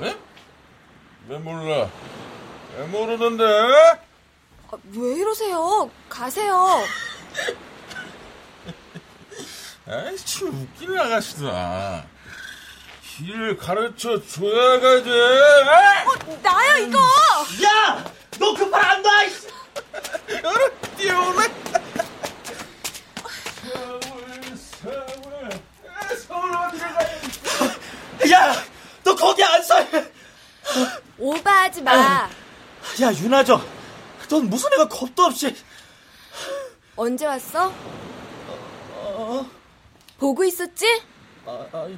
[0.00, 0.16] 왜?
[1.28, 1.90] 왜 몰라?
[2.78, 3.44] 왜 모르는데?
[3.44, 5.90] 아, 왜 이러세요?
[6.08, 6.82] 가세요.
[9.86, 12.06] 아이, 참 웃기는 아가씨다.
[13.22, 15.08] 길을 가르쳐 줘야 가지.
[15.08, 16.98] 어, 나야, 이거!
[17.64, 18.04] 야!
[18.36, 19.10] 너그말안 놔!
[20.42, 21.44] 여러 뛰어오네.
[28.32, 28.54] 야!
[29.04, 29.74] 너 거기 안 서!
[31.16, 31.92] 오바하지 마.
[31.92, 33.64] 야, 윤아정.
[34.28, 35.54] 넌 무슨 애가 겁도 없이.
[36.96, 37.72] 언제 왔어?
[38.96, 39.46] 어?
[40.18, 41.02] 보고 있었지?
[41.46, 41.88] 아, 아,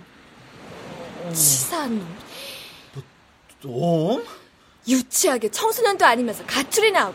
[1.32, 2.14] 치사한 놈.
[3.60, 4.24] 좀?
[4.86, 7.14] 유치하게 청소년도 아니면서 가출이나 하고.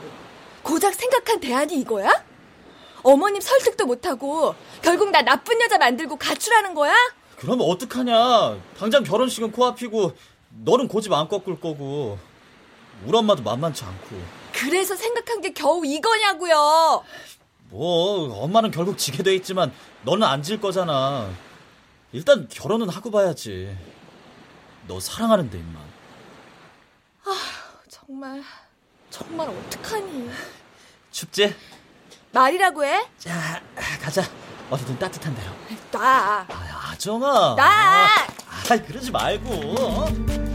[0.63, 2.23] 고작 생각한 대안이 이거야?
[3.03, 6.93] 어머님 설득도 못하고 결국 나 나쁜 여자 만들고 가출하는 거야?
[7.37, 8.57] 그럼 어떡하냐.
[8.77, 10.13] 당장 결혼식은 코앞이고
[10.63, 12.17] 너는 고집 안 꺾을 거고
[13.05, 14.21] 우리 엄마도 만만치 않고.
[14.51, 17.03] 그래서 생각한 게 겨우 이거냐고요.
[17.69, 19.71] 뭐 엄마는 결국 지게 돼 있지만
[20.03, 21.29] 너는 안 질 거잖아.
[22.11, 23.73] 일단 결혼은 하고 봐야지.
[24.89, 25.79] 너 사랑하는데 임마.
[27.25, 27.37] 아
[27.87, 28.43] 정말
[29.11, 30.31] 정말 어떡하니.
[31.11, 31.55] 춥지?
[32.31, 33.07] 말이라고 해?
[33.19, 33.61] 자
[34.01, 34.23] 가자.
[34.71, 35.51] 어디든 따뜻한 데로.
[35.91, 36.01] 놔.
[36.49, 37.53] 아, 아정아.
[37.55, 37.63] 놔.
[37.67, 40.48] 아, 그러지 말고.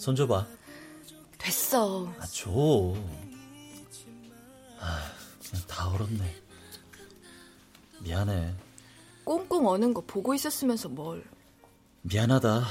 [0.00, 0.46] 손 줘봐.
[1.36, 2.10] 됐어.
[2.18, 2.50] 아, 줘.
[4.80, 5.12] 아,
[5.46, 6.36] 그냥 다 얼었네.
[8.00, 8.54] 미안해.
[9.24, 11.22] 꽁꽁 어는 거 보고 있었으면서 뭘.
[12.00, 12.64] 미안하다.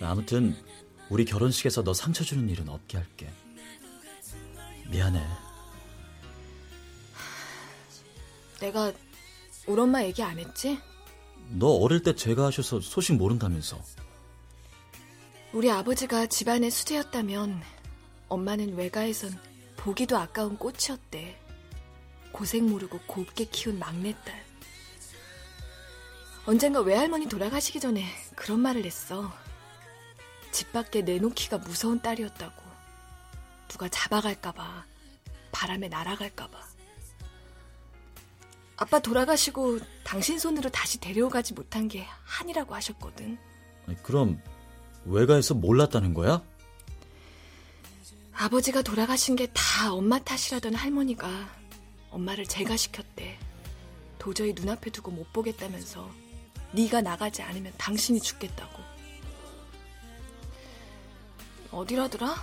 [0.00, 0.56] 아무튼
[1.10, 3.28] 우리 결혼식에서 너 상처 주는 일은 없게 할게.
[4.90, 5.26] 미안해.
[8.60, 8.92] 내가
[9.66, 10.78] 우리 엄마 얘기 안 했지?
[11.48, 13.82] 너 어릴 때 제가 하셔서 소식 모른다면서.
[15.52, 17.62] 우리 아버지가 집안의 수제였다면
[18.30, 19.38] 엄마는 외가에선
[19.76, 21.38] 보기도 아까운 꽃이었대.
[22.32, 24.46] 고생 모르고 곱게 키운 막내딸.
[26.46, 28.02] 언젠가 외할머니 돌아가시기 전에
[28.34, 29.30] 그런 말을 했어.
[30.52, 32.62] 집 밖에 내놓기가 무서운 딸이었다고.
[33.68, 34.86] 누가 잡아갈까봐,
[35.52, 36.58] 바람에 날아갈까봐.
[38.78, 43.38] 아빠 돌아가시고 당신 손으로 다시 데려오가지 못한 게 한이라고 하셨거든.
[43.86, 44.42] 아니, 그럼
[45.04, 46.42] 외가에서 몰랐다는 거야?
[48.34, 51.28] 아버지가 돌아가신 게 다 엄마 탓이라던 할머니가
[52.10, 53.38] 엄마를 제가 시켰대.
[54.18, 56.08] 도저히 눈앞에 두고 못 보겠다면서
[56.72, 58.82] 네가 나가지 않으면 당신이 죽겠다고.
[61.72, 62.34] 어디라더라?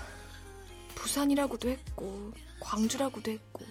[0.96, 3.66] 부산이라고도 했고 광주라고도 했고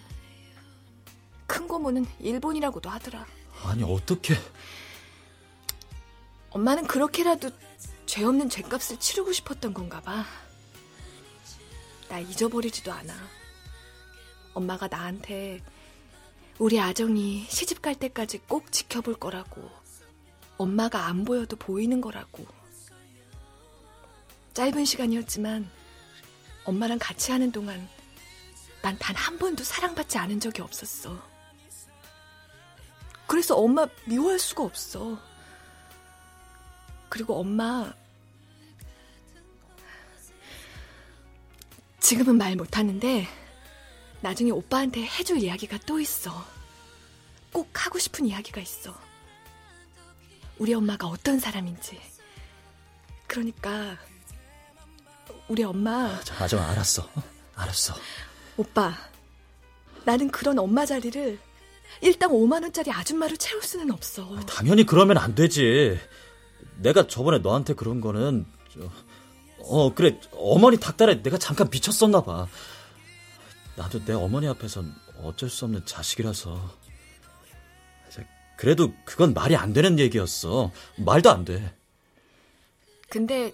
[1.45, 3.25] 큰 고모는 일본이라고도 하더라.
[3.63, 4.35] 아니 어떻게?
[6.49, 7.51] 엄마는 그렇게라도
[8.09, 10.25] 죄 없는 죄값을 치르고 싶었던 건가 봐.
[12.07, 13.13] 나 잊어버리지도 않아.
[14.55, 15.61] 엄마가 나한테
[16.57, 19.69] 우리 아정이 시집 갈 때까지 꼭 지켜볼 거라고.
[20.57, 22.47] 엄마가 안 보여도 보이는 거라고.
[24.55, 25.69] 짧은 시간이었지만
[26.65, 27.87] 엄마랑 같이 하는 동안
[28.81, 31.15] 난 단 한 번도 사랑받지 않은 적이 없었어.
[33.27, 35.19] 그래서 엄마 미워할 수가 없어.
[37.09, 37.93] 그리고 엄마
[41.99, 43.27] 지금은 말 못하는데
[44.21, 46.45] 나중에 오빠한테 해줄 이야기가 또 있어.
[47.51, 48.95] 꼭 하고 싶은 이야기가 있어.
[50.57, 51.99] 우리 엄마가 어떤 사람인지.
[53.27, 53.97] 그러니까
[55.47, 57.09] 우리 엄마 자, 아정 알았어.
[57.55, 57.95] 알았어.
[58.57, 58.93] 오빠
[60.03, 61.39] 나는 그런 엄마 자리를
[62.01, 64.39] 일당 5만 원짜리 아줌마로 채울 수는 없어.
[64.41, 65.99] 당연히 그러면 안 되지.
[66.81, 68.89] 내가 저번에 너한테 그런 거는 저,
[69.59, 72.47] 어 그래 어머니 닭달에 내가 잠깐 미쳤었나 봐.
[73.75, 76.77] 나도 내 어머니 앞에선 어쩔 수 없는 자식이라서.
[78.57, 80.71] 그래도 그건 말이 안 되는 얘기였어.
[80.97, 81.73] 말도 안 돼.
[83.07, 83.53] 근데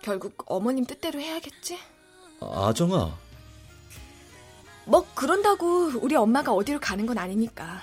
[0.00, 1.76] 결국 어머님 뜻대로 해야겠지?
[2.40, 3.18] 아정아.
[4.84, 7.80] 뭐 그런다고 우리 엄마가 어디로 가는 건 아니니까.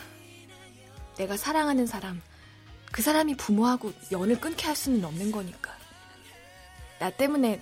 [1.17, 2.21] 내가 사랑하는 사람,
[2.91, 5.75] 그 사람이 부모하고 연을 끊게 할 수는 없는 거니까.
[6.99, 7.61] 나 때문에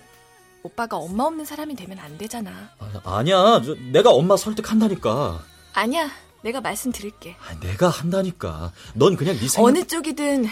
[0.62, 2.70] 오빠가 엄마 없는 사람이 되면 안 되잖아.
[2.78, 3.60] 아, 아니야.
[3.62, 5.44] 저, 내가 엄마 설득한다니까.
[5.74, 6.10] 아니야.
[6.42, 7.36] 내가 말씀드릴게.
[7.40, 8.72] 아, 내가 한다니까.
[8.94, 9.68] 넌 그냥 네 생각...
[9.68, 10.46] 어느 쪽이든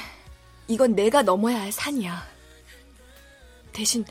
[0.69, 2.27] 이건 내가 넘어야 할 산이야.
[3.73, 4.05] 대신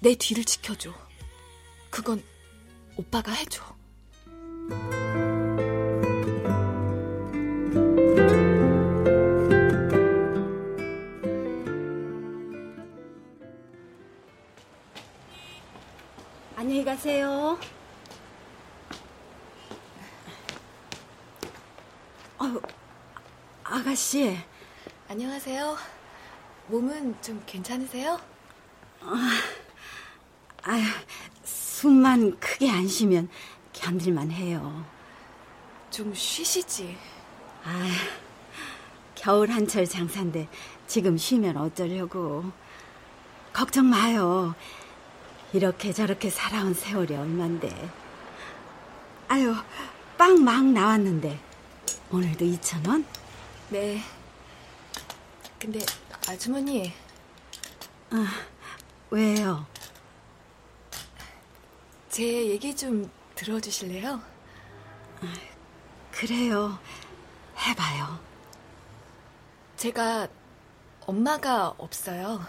[0.00, 0.92] 내 뒤를 지켜줘.
[1.90, 2.22] 그건
[2.96, 3.62] 오빠가 해줘.
[16.76, 17.58] 안녕히 가세요.
[22.36, 22.60] 아유,
[23.64, 24.36] 아가씨.
[25.08, 25.74] 안녕하세요.
[26.66, 28.20] 몸은 좀 괜찮으세요?
[30.64, 30.82] 아유,
[31.44, 33.30] 숨만 크게 안 쉬면
[33.72, 34.84] 견딜만 해요.
[35.90, 36.98] 좀 쉬시지.
[37.64, 37.88] 아,
[39.14, 40.46] 겨울 한철 장사인데
[40.86, 42.44] 지금 쉬면 어쩌려고.
[43.54, 44.54] 걱정 마요.
[45.56, 47.90] 이렇게 저렇게 살아온 세월이 얼만데.
[49.28, 49.54] 아유,
[50.18, 51.40] 빵 막 나왔는데
[52.10, 53.06] 오늘도 2천 원?
[53.70, 54.02] 네.
[55.58, 55.80] 근데
[56.28, 56.92] 아주머니
[58.10, 58.26] 아,
[59.08, 59.64] 왜요?
[62.10, 64.20] 제 얘기 좀 들어주실래요?
[66.12, 66.78] 그래요.
[67.58, 68.20] 해봐요.
[69.78, 70.28] 제가
[71.06, 72.44] 엄마가 없어요.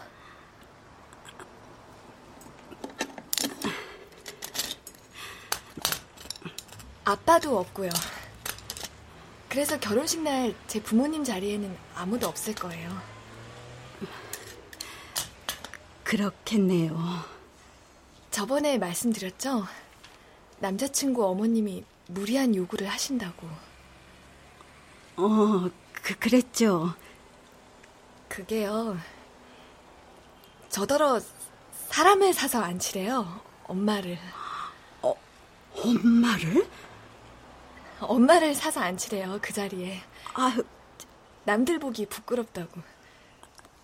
[7.12, 7.89] 아빠도 없고요.
[9.48, 13.02] 그래서 결혼식 날 제 부모님 자리에는 아무도 없을 거예요.
[16.04, 16.98] 그렇겠네요.
[18.30, 19.65] 저번에 말씀드렸죠?
[20.60, 23.48] 남자친구 어머님이 무리한 요구를 하신다고.
[25.15, 26.93] 어, 그, 그랬죠.
[28.28, 28.98] 그게요.
[30.70, 31.22] 저더러
[31.88, 33.41] 사람을 사서 앉히래요.
[33.63, 34.20] 엄마를.
[35.80, 36.67] 엄마를?
[37.99, 39.39] 엄마를 사서 앉히래요.
[39.41, 40.01] 그 자리에.
[40.33, 40.63] 아유,
[41.45, 42.81] 남들 보기 부끄럽다고.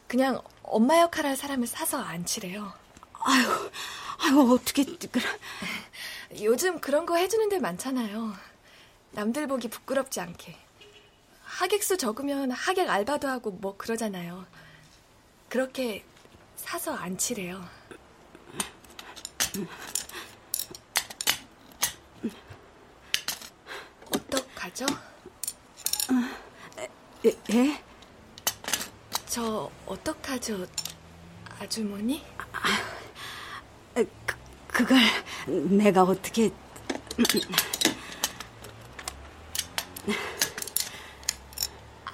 [0.07, 2.71] 그냥 엄마 역할할 사람을 사서 앉히래요.
[3.13, 3.71] 아유,
[4.19, 5.23] 아유, 어떻게, 그래.
[6.41, 8.33] 요즘 그런 거 해주는 데 많잖아요.
[9.11, 10.55] 남들 보기 부끄럽지 않게.
[11.43, 14.45] 하객수 적으면 하객 알바도 하고 뭐 그러잖아요.
[15.49, 16.03] 그렇게
[16.55, 17.63] 사서 앉히래요.
[24.73, 24.85] 어떡하죠?
[27.25, 27.37] 예?
[27.53, 27.83] 예?
[29.27, 30.65] 저 어떡하죠,
[31.59, 32.23] 아주머니?
[33.93, 34.09] 그,
[34.67, 34.97] 그걸
[35.47, 36.51] 내가 어떻게.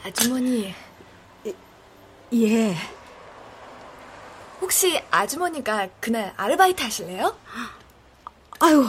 [0.04, 0.76] 아주머니,
[2.34, 2.76] 예.
[4.62, 7.38] 혹시 아주머니가 그날 아르바이트 하실래요?
[8.60, 8.86] 아유,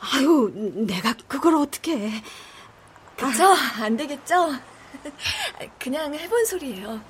[0.00, 0.50] 아유,
[0.86, 2.22] 내가 그걸 어떻게 해.
[3.16, 3.44] 그쵸?
[3.80, 4.50] 안 되겠죠?
[5.78, 7.00] 그냥 해본 소리예요.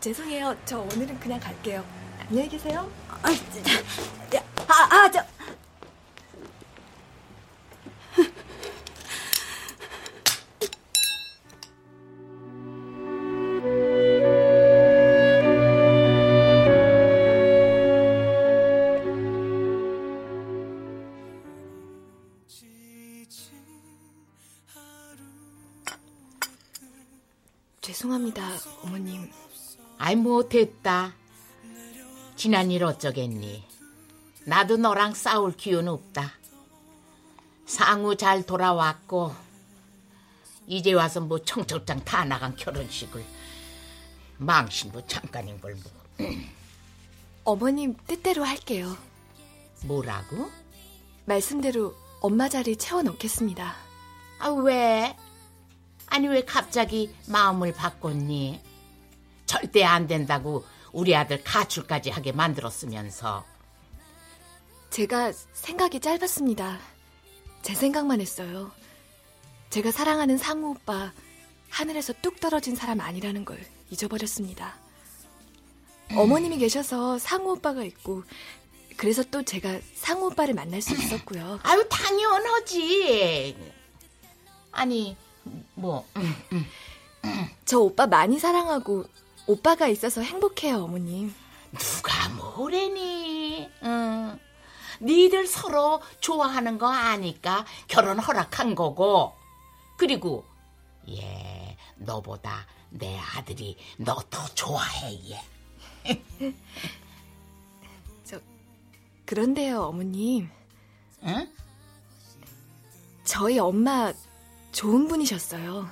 [0.00, 0.56] 죄송해요.
[0.64, 1.84] 저 오늘은 그냥 갈게요.
[2.28, 2.90] 안녕히 계세요.
[3.08, 3.28] 아,
[4.68, 5.31] 아, 아, 저.
[30.48, 31.14] 됐다.
[32.36, 33.64] 지난 일 어쩌겠니.
[34.44, 36.32] 나도 너랑 싸울 기운 없다.
[37.66, 39.34] 상우 잘 돌아왔고
[40.66, 43.24] 이제 와서 뭐 청첩장 다 나간 결혼식을
[44.38, 46.28] 망신도 잠깐인 걸 뭐.
[47.44, 48.96] 어머님 뜻대로 할게요.
[49.84, 50.50] 뭐라고?
[51.24, 53.74] 말씀대로 엄마 자리 채워 넣겠습니다.
[54.38, 55.16] 아 왜?
[56.06, 58.60] 아니 왜 갑자기 마음을 바꿨니?
[59.52, 63.44] 절대 안 된다고 우리 아들 가출까지 하게 만들었으면서
[64.88, 66.78] 제가 생각이 짧았습니다.
[67.60, 68.70] 제 생각만 했어요.
[69.68, 71.12] 제가 사랑하는 상우 오빠
[71.68, 73.58] 하늘에서 뚝 떨어진 사람 아니라는 걸
[73.90, 74.74] 잊어버렸습니다.
[76.14, 78.24] 어머님이 계셔서 상우 오빠가 있고
[78.96, 81.60] 그래서 또 제가 상우 오빠를 만날 수 있었고요.
[81.64, 83.56] 아유 당연하지.
[84.72, 85.14] 아니
[85.74, 86.06] 뭐
[87.64, 89.04] 저 오빠 많이 사랑하고
[89.46, 91.34] 오빠가 있어서 행복해요, 어머님.
[91.78, 93.68] 누가 뭐래니?
[93.82, 94.38] 응.
[95.00, 99.34] 니들 서로 좋아하는 거 아니까 결혼 허락한 거고.
[99.96, 100.44] 그리고
[101.08, 105.42] 얘 너보다 내 아들이 너 더 좋아해 얘.
[108.24, 108.38] 저
[109.26, 110.48] 그런데요, 어머님.
[111.24, 111.52] 응?
[113.24, 114.12] 저희 엄마
[114.72, 115.88] 좋은 분이셨어요.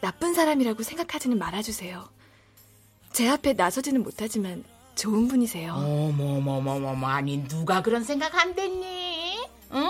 [0.00, 2.08] 나쁜 사람이라고 생각하지는 말아주세요.
[3.16, 4.62] 제 앞에 나서지는 못하지만
[4.94, 5.72] 좋은 분이세요.
[5.72, 9.38] 어머머머머머 아니 누가 그런 생각 안 됐니?
[9.72, 9.88] 응?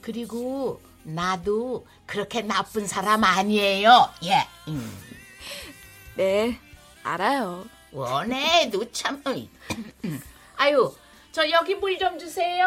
[0.00, 4.08] 그리고 나도 그렇게 나쁜 사람 아니에요.
[4.24, 4.48] 예.
[4.68, 4.98] 음.
[6.16, 6.58] 네,
[7.02, 7.66] 알아요.
[7.92, 9.22] 원해도 참.
[10.56, 10.90] 아유,
[11.32, 12.66] 저 여기 물 좀 주세요.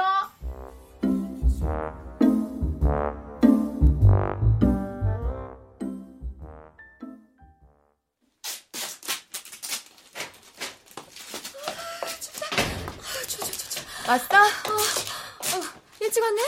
[14.07, 14.37] 왔어?
[14.37, 15.61] 어,
[15.99, 16.41] 일찍 왔네?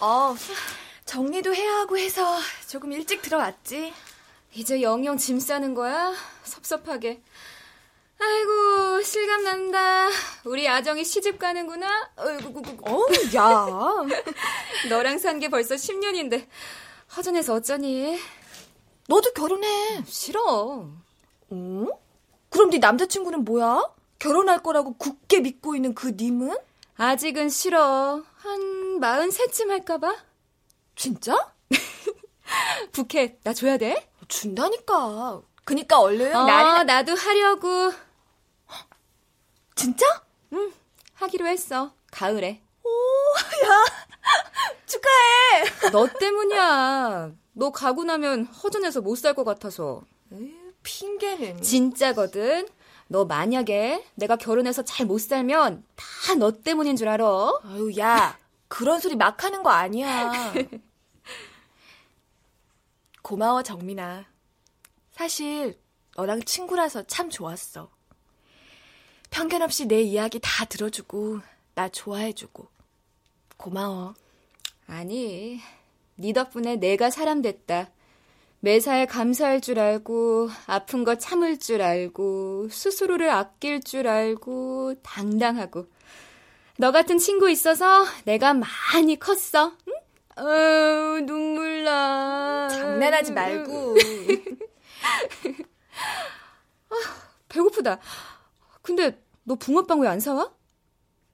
[0.00, 0.34] 어,
[1.04, 3.92] 정리도 해야 하고 해서 조금 일찍 들어왔지.
[4.54, 6.12] 이제 영영 짐 싸는 거야?
[6.44, 7.22] 섭섭하게.
[8.20, 10.08] 아이고, 실감 난다.
[10.44, 12.10] 우리 아정이 시집 가는구나?
[12.16, 13.00] 어이구, 어,
[13.36, 13.66] 야.
[14.90, 16.46] 너랑 산 게 벌써 10년인데.
[17.16, 18.18] 허전해서 어쩌니?
[19.08, 20.02] 너도 결혼해.
[20.06, 20.88] 싫어.
[21.50, 21.86] 어?
[22.50, 23.82] 그럼 네 남자친구는 뭐야?
[24.18, 26.56] 결혼할 거라고 굳게 믿고 있는 그 님은?
[27.08, 28.24] 아직은 싫어.
[28.38, 30.16] 한 마흔 세쯤 할까봐?
[30.96, 31.36] 진짜?
[32.92, 34.10] 부케, 나 줘야 돼?
[34.26, 35.40] 준다니까.
[35.64, 37.92] 그니까 얼른 어, 날이 나도 하려고.
[39.76, 40.04] 진짜?
[40.52, 40.72] 응,
[41.14, 41.92] 하기로 했어.
[42.10, 42.60] 가을에.
[42.82, 42.88] 오,
[43.64, 43.84] 야,
[44.86, 45.90] 축하해.
[45.92, 47.30] 너 때문이야.
[47.52, 50.02] 너 가고 나면 허전해서 못 살 것 같아서.
[50.32, 51.62] 에이, 핑계는.
[51.62, 52.66] 진짜거든.
[53.08, 57.24] 너 만약에 내가 결혼해서 잘 못 살면 다 너 때문인 줄 알아.
[57.64, 58.38] 아유, 야.
[58.68, 60.52] 그런 소리 막 하는 거 아니야.
[63.22, 64.24] 고마워, 정민아.
[65.10, 65.78] 사실
[66.16, 67.90] 너랑 친구라서 참 좋았어.
[69.30, 71.40] 편견 없이 내 이야기 다 들어주고
[71.74, 72.68] 나 좋아해주고
[73.56, 74.14] 고마워.
[74.86, 75.60] 아니,
[76.16, 77.90] 네 덕분에 내가 사람 됐다.
[78.60, 85.86] 매사에 감사할 줄 알고 아픈 거 참을 줄 알고 스스로를 아낄 줄 알고 당당하고
[86.76, 89.72] 너 같은 친구 있어서 내가 많이 컸어.
[89.88, 89.92] 응?
[90.36, 92.68] 어, 눈물 나.
[92.68, 93.96] 장난하지 말고.
[96.90, 96.94] 아,
[97.48, 97.98] 배고프다.
[98.82, 100.52] 근데 너 붕어빵 왜 안 사와?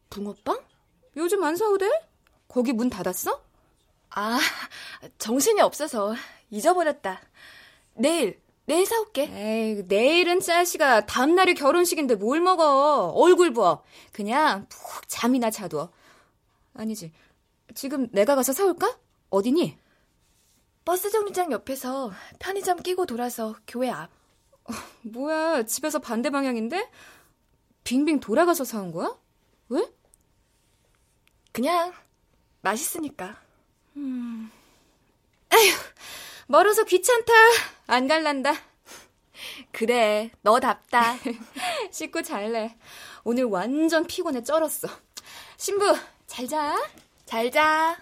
[0.09, 0.59] 붕어빵?
[1.17, 1.91] 요즘 안 사오대?
[2.49, 3.43] 거기 문 닫았어?
[4.17, 4.39] 아,
[5.19, 6.15] 정신이 없어서
[6.55, 7.21] 잊어버렸다.
[7.95, 9.25] 내일, 내일 사올게.
[9.25, 13.09] 에이, 내일은 짜시가 다음날이 결혼식인데 뭘 먹어.
[13.15, 13.83] 얼굴 부어.
[14.13, 15.91] 그냥 푹 잠이나 자둬.
[16.75, 17.13] 아니지.
[17.75, 18.99] 지금 내가 가서 사올까?
[19.31, 19.77] 어디니?
[20.85, 24.11] 버스 정류장 옆에서 편의점 끼고 돌아서 교회 앞.
[24.65, 26.89] 어, 뭐야, 집에서 반대 방향인데?
[27.85, 29.17] 빙빙 돌아가서 사온 거야?
[29.69, 29.87] 왜?
[31.53, 31.93] 그냥
[32.63, 33.37] 맛있으니까.
[33.97, 34.51] 음.
[35.53, 35.75] 에휴,
[36.47, 37.33] 멀어서 귀찮다.
[37.87, 38.55] 안 갈란다.
[39.73, 41.17] 그래, 너답다.
[41.91, 42.77] 씻고 잘래.
[43.25, 44.89] 오늘 완전 피곤해 쩔었어.
[45.57, 46.77] 신부, 잘 자.
[47.27, 47.97] 잘 자.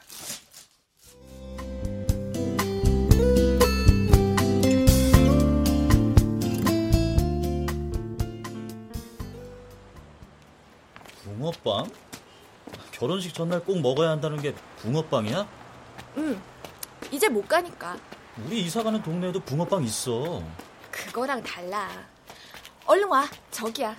[11.24, 11.90] 붕어빵?
[12.92, 15.48] 결혼식 전날 꼭 먹어야 한다는 게 붕어빵이야?
[16.18, 16.40] 응.
[17.10, 17.96] 이제 못 가니까.
[18.38, 20.42] 우리 이사 가는 동네에도 붕어빵 있어.
[20.90, 21.88] 그거랑 달라.
[22.86, 23.26] 얼른 와.
[23.50, 23.94] 저기야.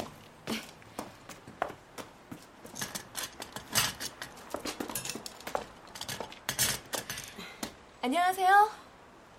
[8.01, 8.69] 안녕하세요.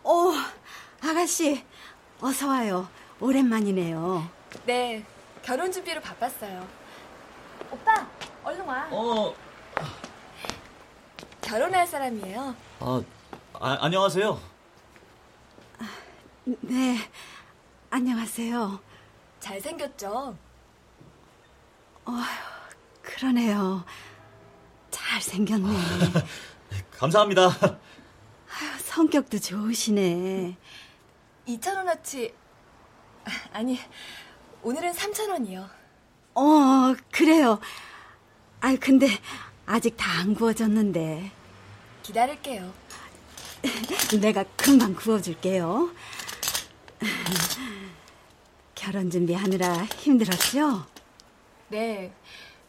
[0.05, 0.33] 오,
[1.03, 1.65] 아가씨,
[2.21, 2.89] 어서 와요.
[3.21, 4.27] 오랜만이네요.
[4.65, 5.05] 네,
[5.43, 6.67] 결혼 준비로 바빴어요.
[7.71, 8.07] 오빠,
[8.43, 8.89] 얼른 와.
[8.91, 9.35] 어,
[11.43, 12.55] 결혼할 사람이에요.
[12.81, 13.03] 아,
[13.55, 14.54] 아 안녕하세요.
[16.45, 16.99] 네,
[17.91, 18.81] 안녕하세요.
[19.41, 20.37] 잘생겼죠?
[22.07, 22.13] 어,
[23.03, 23.85] 그러네요.
[24.91, 25.69] 잘생겼네.
[26.93, 27.43] 감사합니다.
[27.47, 30.57] 아유, 성격도 좋으시네.
[31.49, 32.33] 2,000원어치.
[33.53, 33.79] 아니,
[34.63, 35.69] 오늘은 3,000원이요.
[36.35, 37.59] 어, 그래요.
[38.61, 39.09] 아 근데
[39.67, 41.31] 아직 다 안 구워졌는데.
[42.03, 42.73] 기다릴게요.
[44.21, 45.91] 내가 금방 구워줄게요.
[48.75, 50.85] 결혼 준비하느라 힘들었죠?
[51.69, 52.13] 네,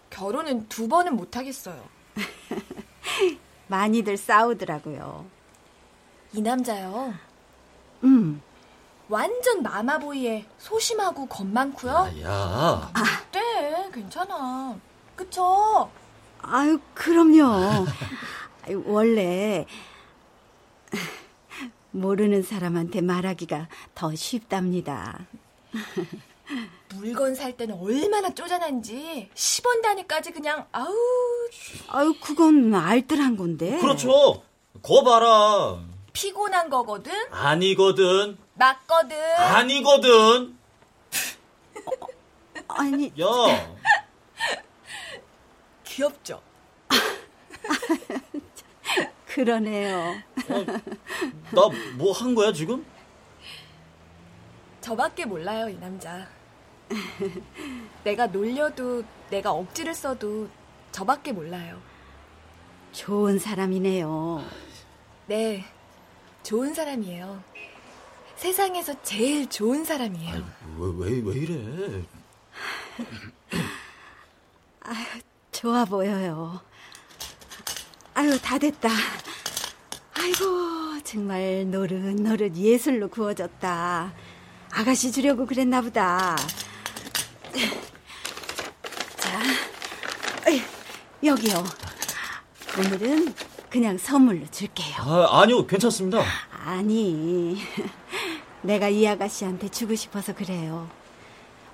[0.09, 1.84] 결혼은 두 번은 못하겠어요.
[3.67, 5.26] 많이들 싸우더라고요.
[6.34, 7.13] 이 남자요.
[8.03, 8.41] 음.
[9.07, 12.11] 완전 마마보이에 소심하고 겁 많고요.
[12.23, 12.91] 야.
[13.32, 14.76] 네, 괜찮아.
[15.15, 15.89] 그쵸?
[16.41, 17.86] 아유, 그럼요.
[18.86, 19.65] 원래
[21.95, 25.25] 모르는 사람한테 말하기가 더 쉽답니다.
[26.95, 30.93] 물건 살 때는 얼마나 쪼잔한지 10원 단위까지 그냥 아우
[31.89, 33.79] 아유, 그건 알뜰한 건데.
[33.79, 34.43] 그렇죠.
[34.81, 35.79] 거 봐라.
[36.13, 37.11] 피곤한 거거든?
[37.31, 38.37] 아니거든.
[38.53, 39.17] 맞거든?
[39.37, 40.57] 아니거든.
[42.67, 43.11] 아니.
[43.19, 43.75] 야.
[45.85, 46.41] 귀엽죠?
[49.36, 50.15] 그러네요.
[51.51, 51.67] 나
[51.97, 52.86] 뭐 한 거야, 지금?
[54.79, 56.25] 저밖에 몰라요, 이 남자.
[58.05, 60.47] 내가 놀려도, 내가 억지를 써도
[60.93, 61.81] 저밖에 몰라요.
[62.93, 64.41] 좋은 사람이네요.
[65.27, 65.65] 네,
[66.43, 67.43] 좋은 사람이에요.
[68.38, 70.36] 세상에서 제일 좋은 사람이에요.
[70.77, 72.03] 왜, 왜, 왜 이래?
[74.79, 75.05] 아유,
[75.51, 76.61] 좋아 보여요.
[78.16, 78.89] 아유, 다 됐다.
[80.18, 84.13] 아이고, 정말 노릇노릇 예술로 구워졌다.
[84.72, 86.38] 아가씨 주려고 그랬나 보다.
[89.18, 89.41] 자,
[91.24, 91.63] 여기요.
[92.78, 93.34] 오늘은
[93.70, 94.95] 그냥 선물로 줄게요.
[94.99, 96.24] 아, 아니요, 괜찮습니다.
[96.66, 97.61] 아니,
[98.61, 100.89] 내가 이 아가씨한테 주고 싶어서 그래요.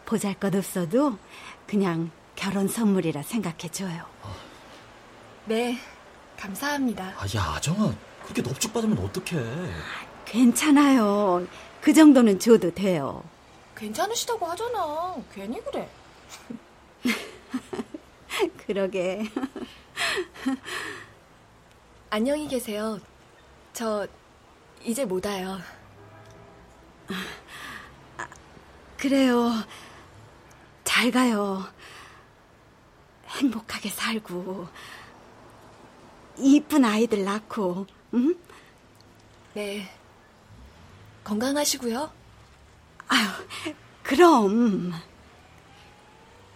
[0.06, 1.20] 보잘 것 없어도
[1.68, 4.06] 그냥 결혼 선물이라 생각해줘요.
[5.46, 5.78] 네,
[6.42, 7.14] 감사합니다.
[7.18, 7.94] 아, 야, 아정아.
[8.24, 9.40] 그렇게 넙죽 받으면 어떡해.
[10.26, 11.46] 괜찮아요.
[11.80, 13.24] 그 정도는 줘도 돼요.
[13.76, 15.16] 괜찮으시다고 하잖아.
[15.32, 15.88] 괜히 그래.
[18.66, 19.30] 그러게.
[22.10, 23.00] 안녕히 계세요.
[23.74, 24.08] 저
[24.84, 25.60] 이제 못 와요.
[28.98, 29.52] 그래요.
[30.84, 31.64] 잘 가요.
[33.28, 34.68] 행복하게 살고
[36.38, 38.36] 이쁜 아이들 낳고, 응?
[39.54, 39.90] 네.
[41.24, 42.12] 건강하시고요.
[43.08, 43.28] 아유,
[44.04, 44.94] 그럼.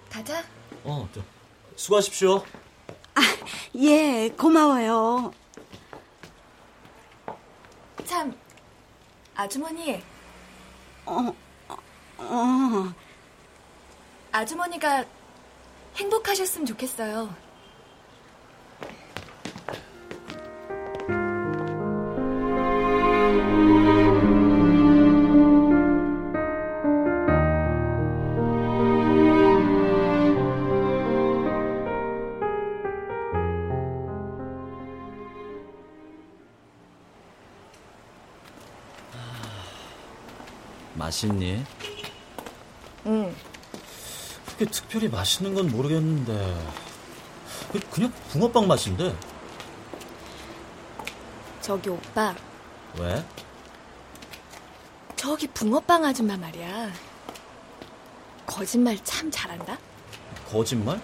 [0.10, 0.44] 가자.
[0.84, 1.22] 어, 저,
[1.76, 2.44] 수고하십시오.
[3.16, 3.22] 아,
[3.76, 5.34] 예, 고마워요.
[8.06, 8.36] 참,
[9.36, 10.02] 아주머니.
[11.06, 11.36] 어,
[12.18, 12.94] 어.
[14.32, 15.06] 아주머니가
[15.96, 17.45] 행복하셨으면 좋겠어요.
[41.16, 41.64] 맛있니?
[43.06, 43.36] 응.
[44.46, 46.34] 그렇게 특별히 맛있는 건 모르겠는데
[47.72, 49.16] 그- 그냥 붕어빵 맛인데
[51.62, 52.36] 저기 오빠,
[53.00, 53.26] 왜?
[55.16, 56.92] 저기 붕어빵 아줌마 말이야.
[58.46, 59.78] 거짓말 참 잘한다?
[60.48, 61.02] 거짓말?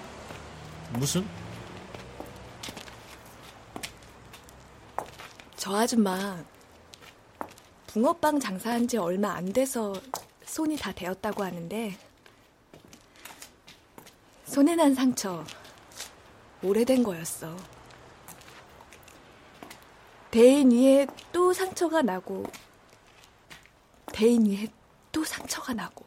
[0.91, 1.27] 무슨?
[5.57, 6.37] 저 아줌마,
[7.93, 9.93] 붕어빵 장사한 지 얼마 안 돼서
[10.45, 11.97] 손이 다 되었다고 하는데,
[14.45, 15.43] 손에 난 상처,
[16.63, 17.53] 오래된 거였어.
[20.29, 22.45] 대인 위에 또 상처가 나고,
[24.13, 24.67] 대인 위에
[25.11, 26.05] 또 상처가 나고,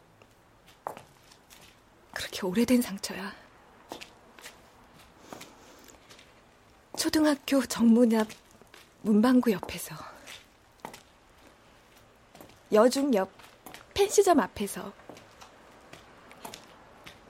[2.15, 3.31] 그렇게 오래된 상처야.
[6.97, 8.27] 초등학교 정문 앞
[9.03, 10.14] 문방구 옆에서,
[12.71, 13.29] 여중 옆
[13.93, 14.91] 펜시점 앞에서,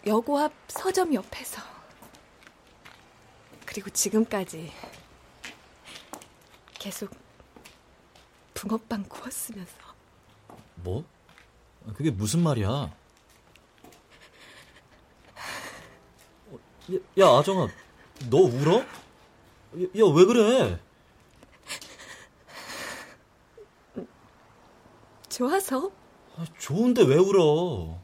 [0.07, 1.61] 여고 앞 서점 옆에서,
[3.65, 4.71] 그리고 지금까지
[6.73, 7.11] 계속
[8.53, 9.73] 붕어빵 구웠으면서
[10.75, 11.03] 뭐?
[11.95, 12.69] 그게 무슨 말이야?
[12.69, 12.93] 어,
[16.93, 17.67] 야, 야, 아정아,
[18.29, 18.79] 너 울어?
[18.79, 18.86] 야,
[20.15, 20.79] 왜 그래?
[25.36, 25.91] 좋아서
[26.38, 27.99] 아, 좋은데 왜 울어?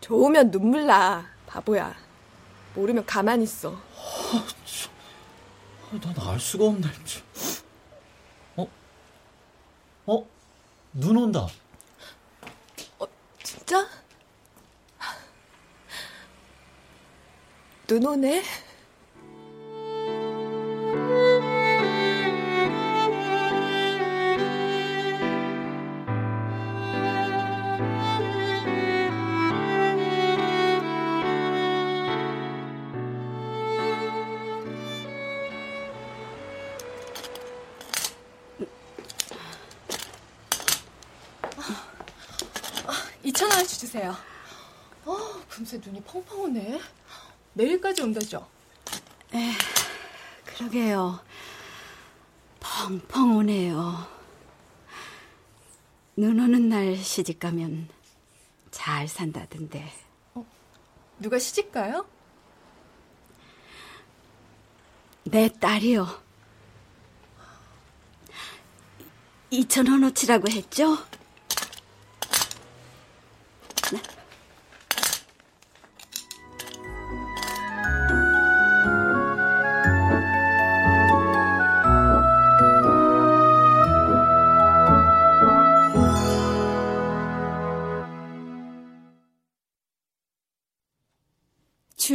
[0.00, 1.92] 좋으면 눈물 나 바보야
[2.76, 3.76] 모르면 가만히 있어
[5.90, 6.88] 난알 수가 없네.
[7.04, 7.22] 참.
[8.56, 8.66] 어?
[10.06, 10.26] 어?
[10.92, 11.48] 눈 온다.
[13.42, 13.88] 진짜?
[17.88, 18.42] 눈 오네
[43.94, 44.12] 주세요.
[45.04, 45.16] 어,
[45.48, 46.80] 금세 눈이 펑펑 오네.
[47.52, 48.44] 내일까지 온다죠?
[49.32, 49.52] 에,
[50.44, 51.20] 그러게요.
[52.58, 54.04] 펑펑 오네요.
[56.16, 57.88] 눈 오는 날 시집 가면
[58.72, 59.92] 잘 산다던데.
[60.34, 60.44] 어,
[61.20, 62.04] 누가 시집 가요?
[65.22, 66.20] 내 딸이요.
[69.52, 70.98] 2천 원어치라고 했죠?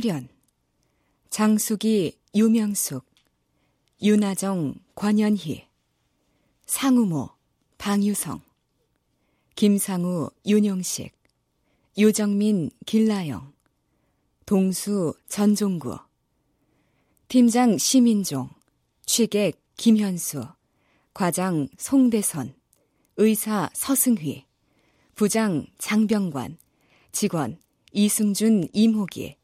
[0.09, 0.27] 출연
[1.29, 3.05] 장숙이 유명숙
[4.01, 5.67] 윤아정 권연희
[6.65, 7.29] 상우모
[7.77, 8.41] 방유성
[9.55, 11.13] 김상우 윤용식
[11.99, 13.53] 유정민 길라영
[14.47, 15.99] 동수 전종구
[17.27, 18.49] 팀장 시민종
[19.05, 20.43] 취객 김현수
[21.13, 22.55] 과장 송대선
[23.17, 24.47] 의사 서승휘
[25.13, 26.57] 부장 장병관
[27.11, 27.59] 직원
[27.91, 29.38] 이승준 임호기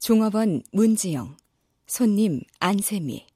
[0.00, 1.36] 종업원 문지영,
[1.86, 3.26] 손님 안세미.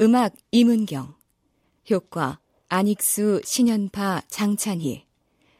[0.00, 1.14] 음악 임은경,
[1.90, 5.04] 효과 안익수 신연파 장찬희,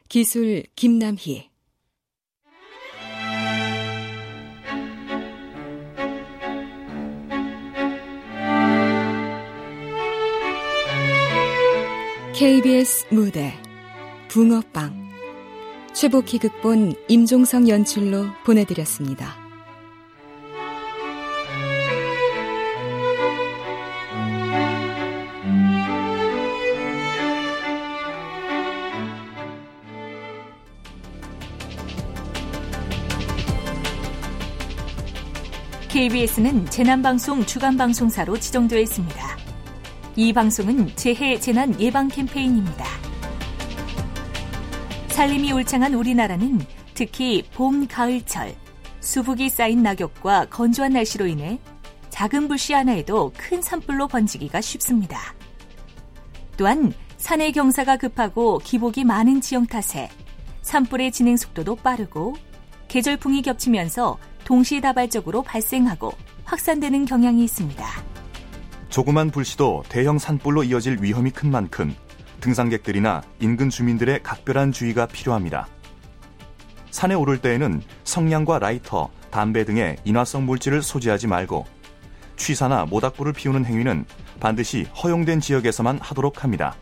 [0.09, 1.51] 기술 김남희.
[12.35, 13.53] KBS 무대
[14.29, 15.05] 붕어빵
[15.93, 19.44] 최복희 극본 임종성 연출로 보내드렸습니다.
[35.95, 39.37] KBS는 재난방송 주간방송사로 지정되어 있습니다.
[40.17, 42.85] 이 방송은 재해 재난 예방 캠페인입니다.
[45.07, 46.61] 살림이 울창한 우리나라는
[46.95, 48.57] 특히 봄, 가을철,
[48.99, 51.61] 수북이 쌓인 낙엽과 건조한 날씨로 인해
[52.11, 55.21] 작은 불씨 하나에도 큰 산불로 번지기가 쉽습니다.
[56.57, 60.09] 또한 산의 경사가 급하고 기복이 많은 지형 탓에
[60.63, 62.35] 산불의 진행 속도도 빠르고
[62.89, 66.13] 계절풍이 겹치면서 동시다발적으로 발생하고
[66.45, 67.85] 확산되는 경향이 있습니다.
[68.89, 71.95] 조그만 불씨도 대형 산불로 이어질 위험이 큰 만큼
[72.41, 75.67] 등산객들이나 인근 주민들의 각별한 주의가 필요합니다.
[76.91, 81.67] 산에 오를 때에는 성냥과 라이터, 담배 등의 인화성 물질을 소지하지 말고
[82.37, 84.05] 취사나 모닥불을 피우는 행위는
[84.39, 86.77] 반드시 허용된 지역에서만 하도록 합니다.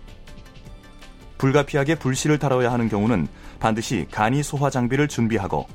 [1.39, 3.27] 불가피하게 불씨를 다뤄야 하는 경우는
[3.59, 5.67] 반드시 간이 소화 장비를 준비하고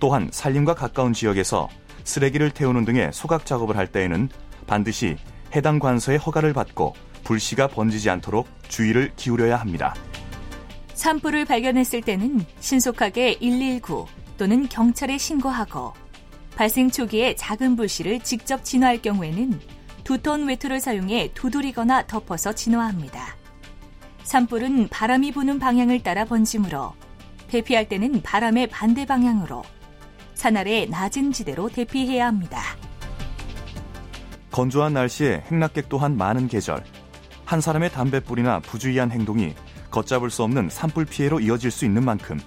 [0.00, 1.68] 또한 산림과 가까운 지역에서
[2.04, 4.28] 쓰레기를 태우는 등의 소각 작업을 할 때에는
[4.66, 5.16] 반드시
[5.54, 6.94] 해당 관서의 허가를 받고
[7.24, 9.94] 불씨가 번지지 않도록 주의를 기울여야 합니다.
[10.94, 15.92] 산불을 발견했을 때는 신속하게 119 또는 경찰에 신고하고
[16.56, 19.60] 발생 초기에 작은 불씨를 직접 진화할 경우에는
[20.04, 23.36] 두톤 외투를 사용해 두드리거나 덮어서 진화합니다.
[24.24, 26.94] 산불은 바람이 부는 방향을 따라 번지므로
[27.48, 29.62] 대피할 때는 바람의 반대 방향으로
[30.40, 32.62] 산 아래 낮은 지대로 대피해야 합니다.
[34.50, 36.82] 건조한 날씨에 행락객 또한 많은 계절.
[37.44, 39.54] 한 사람의 담뱃불이나 부주의한 행동이
[39.90, 42.40] 걷잡을 수 없는 산불 피해로 이어질 수 있는 만큼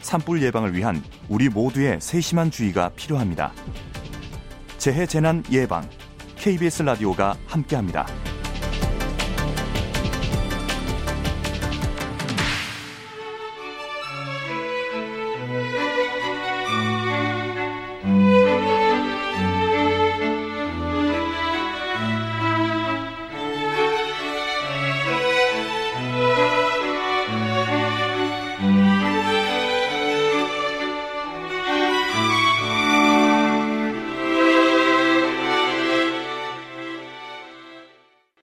[0.00, 3.52] 산불 예방을 위한 우리 모두의 세심한 주의가 필요합니다.
[4.78, 5.88] 재해 재난 예방
[6.34, 8.08] KBS 라디오가 함께합니다.